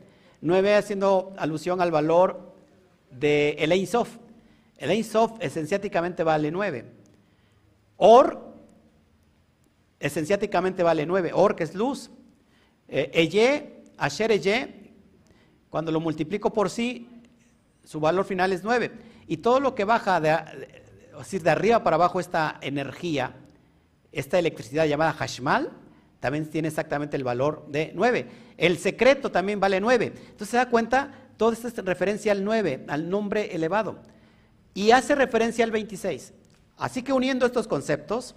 [0.42, 2.52] 9 haciendo alusión al valor
[3.10, 4.18] de el Sof.
[4.76, 6.84] El Sof esenciáticamente vale 9.
[7.96, 8.52] Or,
[9.98, 11.30] esenciáticamente vale 9.
[11.32, 12.10] Or, que es luz.
[12.88, 14.92] Eh, eye, Asher Eye,
[15.70, 17.08] cuando lo multiplico por sí,
[17.86, 18.90] su valor final es 9.
[19.28, 20.36] Y todo lo que baja de,
[21.16, 23.36] decir, de arriba para abajo esta energía,
[24.10, 25.70] esta electricidad llamada Hashmal,
[26.20, 28.26] también tiene exactamente el valor de 9.
[28.56, 30.06] El secreto también vale 9.
[30.06, 34.00] Entonces se da cuenta todo esto es referencia al 9, al nombre elevado.
[34.74, 36.32] Y hace referencia al 26.
[36.78, 38.34] Así que uniendo estos conceptos,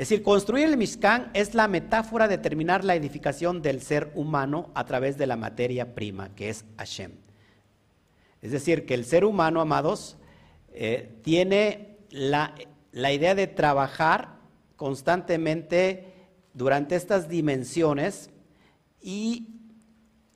[0.00, 4.70] Es decir, construir el Mishkan es la metáfora de terminar la edificación del ser humano
[4.74, 7.19] a través de la materia prima, que es Hashem.
[8.42, 10.16] Es decir, que el ser humano, amados,
[10.72, 12.54] eh, tiene la,
[12.92, 14.38] la idea de trabajar
[14.76, 16.14] constantemente
[16.54, 18.30] durante estas dimensiones
[19.00, 19.60] y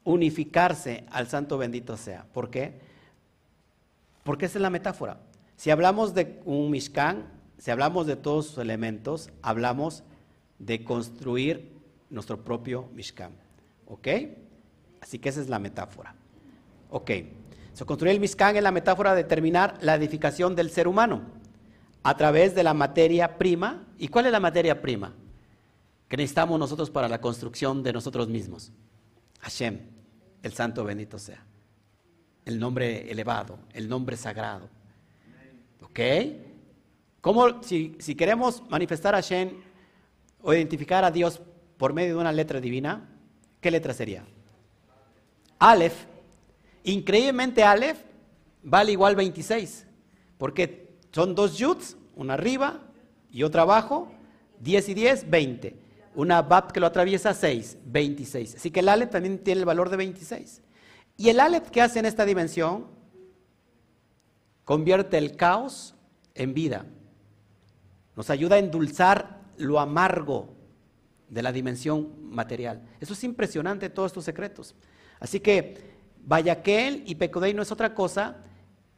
[0.04, 2.26] unificarse al santo bendito sea.
[2.32, 2.80] ¿Por qué?
[4.22, 5.20] Porque esa es la metáfora.
[5.56, 7.26] Si hablamos de un Mishkan,
[7.58, 10.02] si hablamos de todos sus elementos, hablamos
[10.58, 11.72] de construir
[12.10, 13.32] nuestro propio Mishkan.
[13.86, 14.08] ¿Ok?
[15.00, 16.14] Así que esa es la metáfora.
[16.90, 17.10] Ok.
[17.74, 21.22] So, construir el Mishkan es la metáfora de terminar la edificación del ser humano
[22.04, 23.84] a través de la materia prima.
[23.98, 25.12] ¿Y cuál es la materia prima?
[26.06, 28.70] Que necesitamos nosotros para la construcción de nosotros mismos.
[29.40, 29.80] Hashem,
[30.42, 31.44] el santo bendito sea.
[32.44, 34.68] El nombre elevado, el nombre sagrado.
[35.82, 36.00] ¿Ok?
[37.20, 39.50] ¿Cómo, si, si queremos manifestar a Hashem
[40.42, 41.40] o identificar a Dios
[41.76, 43.08] por medio de una letra divina,
[43.60, 44.24] qué letra sería?
[45.58, 46.13] Aleph.
[46.84, 47.98] Increíblemente Aleph
[48.62, 49.86] vale igual 26,
[50.38, 52.82] porque son dos yuds, una arriba
[53.30, 54.12] y otra abajo,
[54.60, 55.76] 10 y 10, 20.
[56.14, 58.56] Una bab que lo atraviesa, 6, 26.
[58.56, 60.62] Así que el Aleph también tiene el valor de 26.
[61.16, 62.86] Y el Aleph que hace en esta dimensión
[64.64, 65.94] convierte el caos
[66.34, 66.86] en vida.
[68.14, 70.54] Nos ayuda a endulzar lo amargo
[71.28, 72.82] de la dimensión material.
[73.00, 74.74] Eso es impresionante, todos estos secretos.
[75.18, 75.93] Así que
[76.26, 78.42] Vayaquel y Pecodei no es otra cosa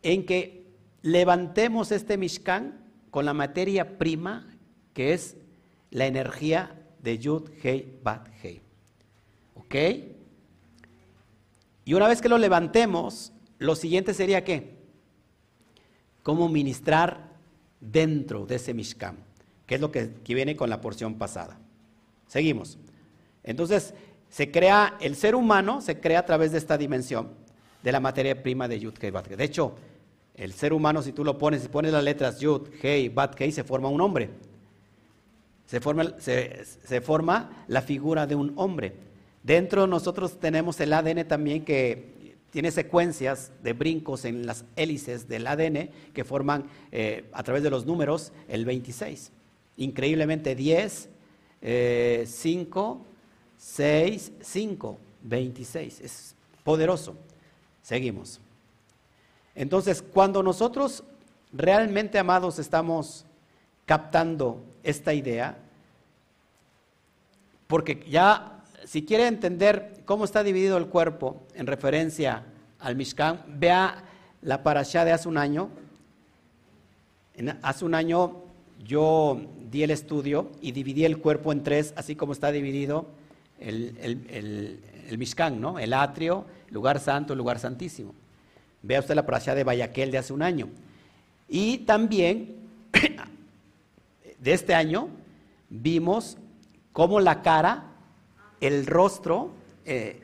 [0.02, 0.66] en que
[1.02, 4.56] levantemos este Mishkan con la materia prima
[4.94, 5.36] que es
[5.90, 8.60] la energía de Yud, Hei, Bat, Hei.
[9.54, 9.74] ¿Ok?
[11.84, 14.74] Y una vez que lo levantemos, lo siguiente sería qué?
[16.22, 17.36] Cómo ministrar
[17.80, 19.16] dentro de ese Mishkan,
[19.66, 21.58] que es lo que, viene con la porción pasada.
[22.26, 22.78] Seguimos.
[23.44, 23.94] Entonces,
[24.37, 27.30] se crea, el ser humano se crea a través de esta dimensión
[27.82, 29.76] de la materia prima de Yud, Hei, Bat, De hecho,
[30.34, 33.51] el ser humano, si tú lo pones, si pones las letras Yud, Hei, Bat, Hei,
[33.51, 34.28] se forma un hombre.
[35.64, 38.93] Se forma, se, forma la figura de un hombre.
[39.43, 45.28] Dentro de nosotros tenemos el ADN también que tiene secuencias de brincos en las hélices
[45.28, 49.32] del ADN que forman eh, a través de los números el 26.
[49.78, 51.09] Increíblemente 10,
[52.26, 53.07] 5,
[53.59, 56.00] 6, 5, 26.
[56.00, 56.34] Es
[56.64, 57.16] poderoso.
[57.82, 58.40] Seguimos.
[59.54, 61.04] Entonces, cuando nosotros
[61.52, 63.24] realmente, amados, estamos
[63.86, 65.57] captando esta idea,
[67.66, 72.44] porque ya si quiere entender cómo está dividido el cuerpo en referencia
[72.78, 74.04] al Mishkan, vea
[74.42, 75.70] la parashá de hace un año.
[77.62, 78.42] hace un año
[78.84, 79.40] yo
[79.70, 83.07] di el estudio y dividí el cuerpo en tres, así como está dividido
[83.61, 85.78] el, el, Mishkan, ¿no?
[85.78, 88.14] El atrio, lugar santo, lugar santísimo.
[88.82, 90.68] Vea usted la parashá de Bayaquel de hace un año.
[91.48, 92.57] Y también,
[94.38, 95.09] de este año,
[95.70, 96.36] vimos
[96.92, 97.84] cómo la cara
[98.61, 99.52] el rostro,
[99.84, 100.20] eh,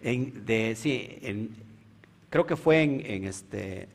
[0.00, 1.48] de, sí,
[2.28, 3.88] creo que fue en, este,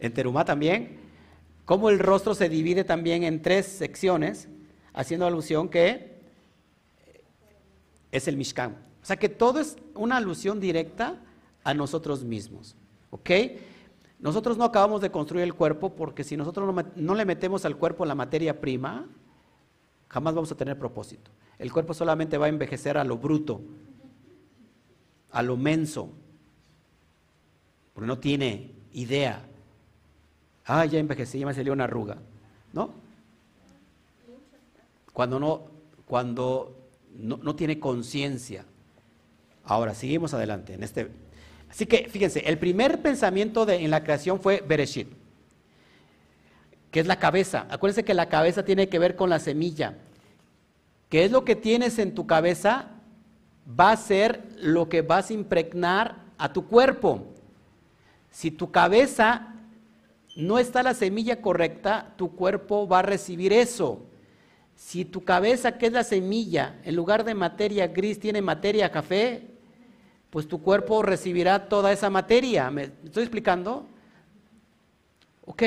[0.00, 0.98] en Terumá también,
[1.64, 4.48] cómo el rostro se divide también en tres secciones,
[4.92, 6.17] haciendo alusión que
[8.12, 8.76] es el Mishkan.
[9.02, 11.16] O sea que todo es una alusión directa
[11.64, 12.76] a nosotros mismos.
[13.10, 13.30] ¿Ok?
[14.18, 17.76] Nosotros no acabamos de construir el cuerpo porque si nosotros no, no le metemos al
[17.76, 19.06] cuerpo la materia prima,
[20.08, 21.30] jamás vamos a tener propósito.
[21.58, 23.60] El cuerpo solamente va a envejecer a lo bruto,
[25.30, 26.10] a lo menso,
[27.92, 29.44] porque no tiene idea.
[30.64, 32.18] Ah, ya envejecí, ya me salió una arruga,
[32.72, 32.90] ¿no?
[35.12, 35.62] Cuando no,
[36.06, 36.77] cuando
[37.18, 38.64] no, tiene conciencia.
[39.64, 41.10] Ahora, seguimos adelante en este.
[41.68, 45.08] Así que, fíjense, el primer pensamiento de, en la creación fue Bereshit,
[46.90, 47.66] que es la cabeza.
[47.70, 49.98] Acuérdense que la cabeza tiene que ver con la semilla.
[51.08, 52.90] ¿Qué es lo que tienes en tu cabeza?
[53.78, 57.26] Va a ser lo que vas a impregnar a tu cuerpo.
[58.30, 59.54] Si tu cabeza
[60.36, 64.07] no está la semilla correcta, tu cuerpo va a recibir eso.
[64.78, 69.42] Si tu cabeza, que es la semilla, en lugar de materia gris, tiene materia café,
[70.30, 72.70] pues tu cuerpo recibirá toda esa materia.
[72.70, 73.88] ¿Me estoy explicando?
[75.44, 75.62] ¿Ok?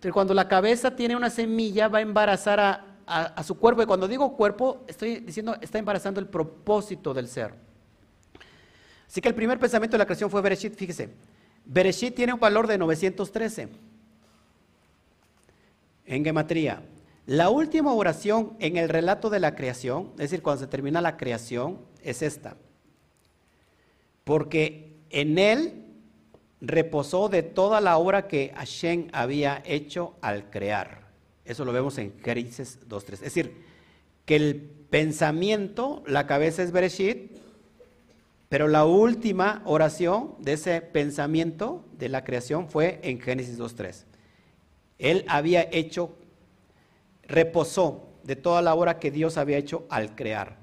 [0.00, 3.82] Pero cuando la cabeza tiene una semilla, va a embarazar a, a, su cuerpo.
[3.82, 7.52] Y cuando digo cuerpo, estoy diciendo, está embarazando el propósito del ser.
[9.06, 11.10] Así que el primer pensamiento de la creación fue Bereshit, fíjese.
[11.66, 13.68] Bereshit tiene un valor de 913
[16.06, 16.82] en gematría.
[17.28, 21.18] La última oración en el relato de la creación, es decir, cuando se termina la
[21.18, 22.56] creación, es esta.
[24.24, 25.84] Porque en él
[26.62, 31.06] reposó de toda la obra que Hashem había hecho al crear.
[31.44, 33.12] Eso lo vemos en Génesis 2.3.
[33.12, 33.62] Es decir,
[34.24, 34.56] que el
[34.88, 37.36] pensamiento, la cabeza es Bereshit,
[38.48, 44.06] pero la última oración de ese pensamiento de la creación fue en Génesis 2.3.
[44.96, 46.16] Él había hecho,
[47.28, 50.58] reposó de toda la obra que Dios había hecho al crear.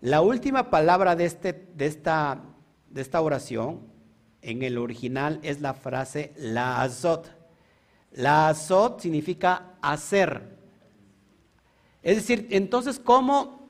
[0.00, 2.42] La última palabra de, este, de, esta,
[2.90, 3.80] de esta oración
[4.42, 7.30] en el original es la frase la azot.
[8.12, 10.56] La azot significa hacer.
[12.02, 13.68] Es decir, entonces, ¿cómo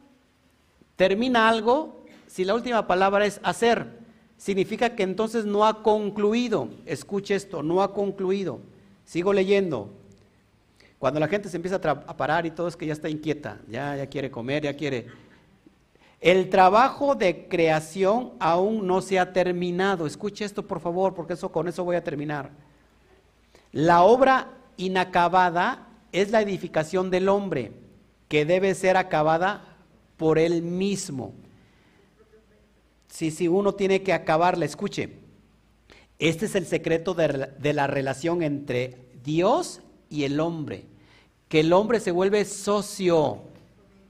[0.97, 3.99] termina algo si la última palabra es hacer?
[4.37, 6.69] Significa que entonces no ha concluido.
[6.87, 8.61] Escuche esto, no ha concluido.
[9.05, 9.98] Sigo leyendo.
[10.99, 13.97] Cuando la gente se empieza a, parar y todo es que ya está inquieta, ya,
[13.97, 15.07] ya quiere comer, ya quiere
[16.21, 20.07] el trabajo de creación aún no se ha terminado.
[20.07, 22.51] Escuche esto, por favor, porque eso, con eso voy a terminar.
[23.71, 27.73] La obra inacabada es la edificación del hombre,
[28.27, 29.77] que debe ser acabada
[30.17, 31.35] por él mismo.
[33.07, 35.11] Si, si uno tiene que acabarla, escuche.
[36.19, 40.87] Este es el secreto de, de la relación entre Dios y el hombre.
[41.49, 43.43] Que el hombre se vuelve socio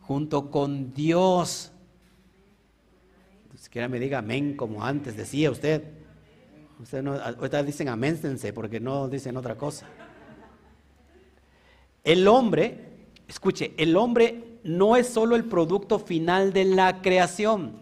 [0.00, 1.72] junto con Dios
[3.58, 5.82] siquiera me diga amén como antes decía usted.
[6.80, 9.86] Usted no, ahorita dicen aménsense porque no dicen otra cosa.
[12.04, 17.80] El hombre, escuche, el hombre no es solo el producto final de la creación,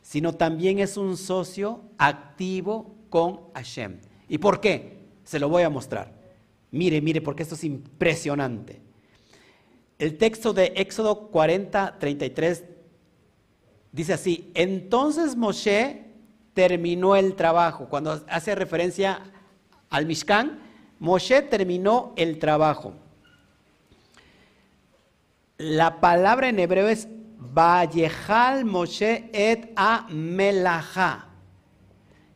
[0.00, 4.00] sino también es un socio activo con Hashem.
[4.28, 5.08] ¿Y por qué?
[5.24, 6.21] Se lo voy a mostrar.
[6.72, 8.80] Mire, mire, porque esto es impresionante.
[9.98, 12.64] El texto de Éxodo 40, 33
[13.92, 16.06] Dice así, entonces Moshe
[16.54, 17.88] terminó el trabajo.
[17.90, 19.20] Cuando hace referencia
[19.90, 20.60] al Mishkan,
[20.98, 22.94] Moshe terminó el trabajo.
[25.58, 30.08] La palabra en hebreo es Vayehal Moshe et a.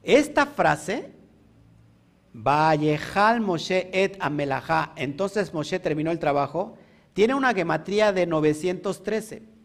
[0.03, 1.15] Esta frase,
[2.39, 6.77] Vayehal Moshe et a Melaha, entonces Moshe terminó el trabajo,
[7.15, 9.57] tiene una gematría de 913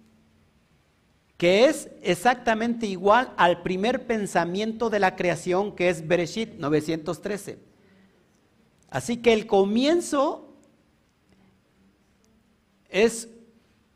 [1.41, 7.57] que es exactamente igual al primer pensamiento de la creación que es Bereshit 913.
[8.91, 10.53] Así que el comienzo
[12.89, 13.27] es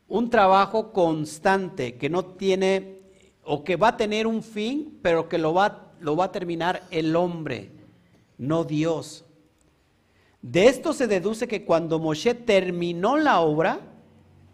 [0.08, 2.98] un trabajo constante que no tiene
[3.44, 6.82] o que va a tener un fin, pero que lo va, lo va a terminar
[6.90, 7.75] el hombre,
[8.38, 9.26] no Dios.
[10.42, 13.80] De esto se deduce que cuando Moshe terminó la obra,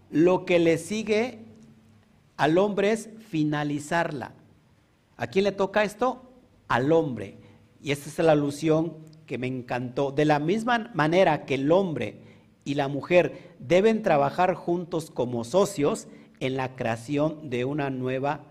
[0.09, 1.39] lo que le sigue
[2.37, 4.33] al hombre es finalizarla.
[5.17, 6.31] ¿A quién le toca esto?
[6.67, 7.37] Al hombre.
[7.81, 10.11] Y esta es la alusión que me encantó.
[10.11, 12.21] De la misma manera que el hombre
[12.63, 16.07] y la mujer deben trabajar juntos como socios
[16.39, 18.45] en la creación de una nueva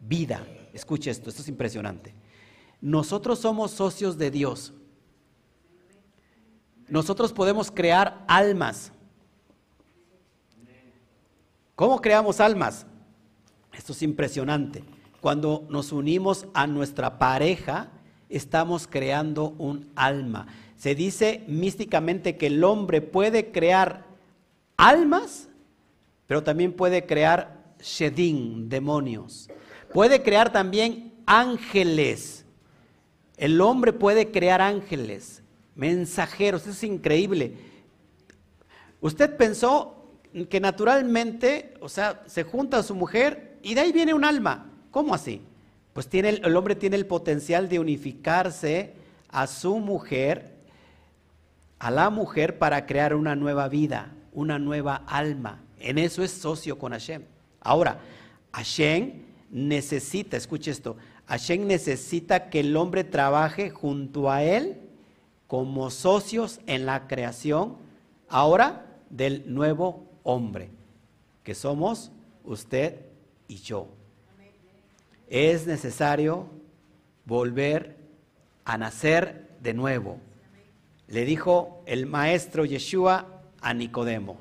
[0.00, 0.46] vida.
[0.72, 2.15] Escuche esto, esto es impresionante.
[2.86, 4.72] Nosotros somos socios de Dios.
[6.86, 8.92] Nosotros podemos crear almas.
[11.74, 12.86] ¿Cómo creamos almas?
[13.72, 14.84] Esto es impresionante.
[15.20, 17.90] Cuando nos unimos a nuestra pareja,
[18.28, 20.46] estamos creando un alma.
[20.76, 24.06] Se dice místicamente que el hombre puede crear
[24.76, 25.48] almas,
[26.28, 29.50] pero también puede crear shedim, demonios.
[29.92, 32.45] Puede crear también ángeles.
[33.36, 35.42] El hombre puede crear ángeles,
[35.74, 36.62] mensajeros.
[36.62, 37.54] Eso es increíble.
[39.00, 39.96] Usted pensó
[40.48, 44.70] que naturalmente, o sea, se junta a su mujer y de ahí viene un alma.
[44.90, 45.42] ¿Cómo así?
[45.92, 48.94] Pues tiene el, hombre tiene el potencial de unificarse
[49.28, 50.56] a su mujer,
[51.78, 55.62] a la mujer para crear una nueva vida, una nueva alma.
[55.78, 57.22] En eso es socio con Hashem.
[57.60, 57.98] Ahora,
[58.52, 60.96] Hashem necesita, escuche esto,
[61.26, 64.80] Hashem necesita que el hombre trabaje junto a él
[65.46, 67.76] como socios en la creación,
[68.28, 70.70] ahora del nuevo hombre,
[71.42, 72.10] que somos
[72.44, 73.06] usted
[73.48, 73.88] y yo.
[75.28, 76.48] Es necesario
[77.24, 77.96] volver
[78.64, 80.18] a nacer de nuevo.
[81.08, 83.26] Le dijo el maestro Yeshua
[83.60, 84.38] a Nicodemo.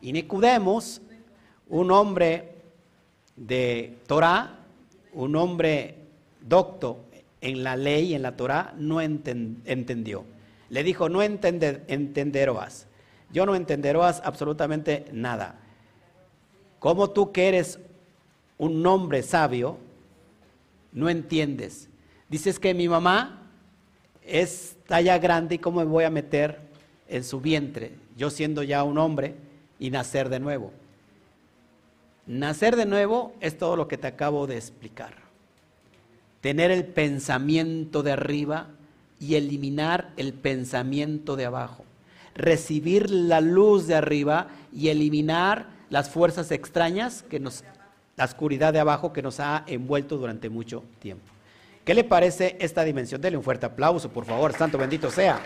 [0.00, 0.80] Y Nicodemo,
[1.68, 2.54] un hombre
[3.36, 4.64] de Torah,
[5.12, 5.97] un hombre
[6.48, 7.04] docto
[7.40, 10.24] en la ley, en la Torah, no entendió.
[10.70, 11.86] Le dijo, no entender,
[13.32, 15.60] yo no entenderás absolutamente nada.
[16.78, 17.78] Como tú que eres
[18.58, 19.78] un hombre sabio,
[20.92, 21.88] no entiendes.
[22.28, 23.50] Dices que mi mamá
[24.22, 26.58] es talla grande y cómo me voy a meter
[27.08, 29.34] en su vientre, yo siendo ya un hombre
[29.78, 30.72] y nacer de nuevo.
[32.26, 35.27] Nacer de nuevo es todo lo que te acabo de explicar.
[36.40, 38.68] Tener el pensamiento de arriba
[39.20, 41.84] y eliminar el pensamiento de abajo.
[42.34, 47.64] Recibir la luz de arriba y eliminar las fuerzas extrañas que nos
[48.18, 51.32] la oscuridad de abajo que nos ha envuelto durante mucho tiempo.
[51.84, 53.20] ¿Qué le parece esta dimensión?
[53.20, 54.52] Dele un fuerte aplauso, por favor.
[54.52, 55.40] Santo bendito sea.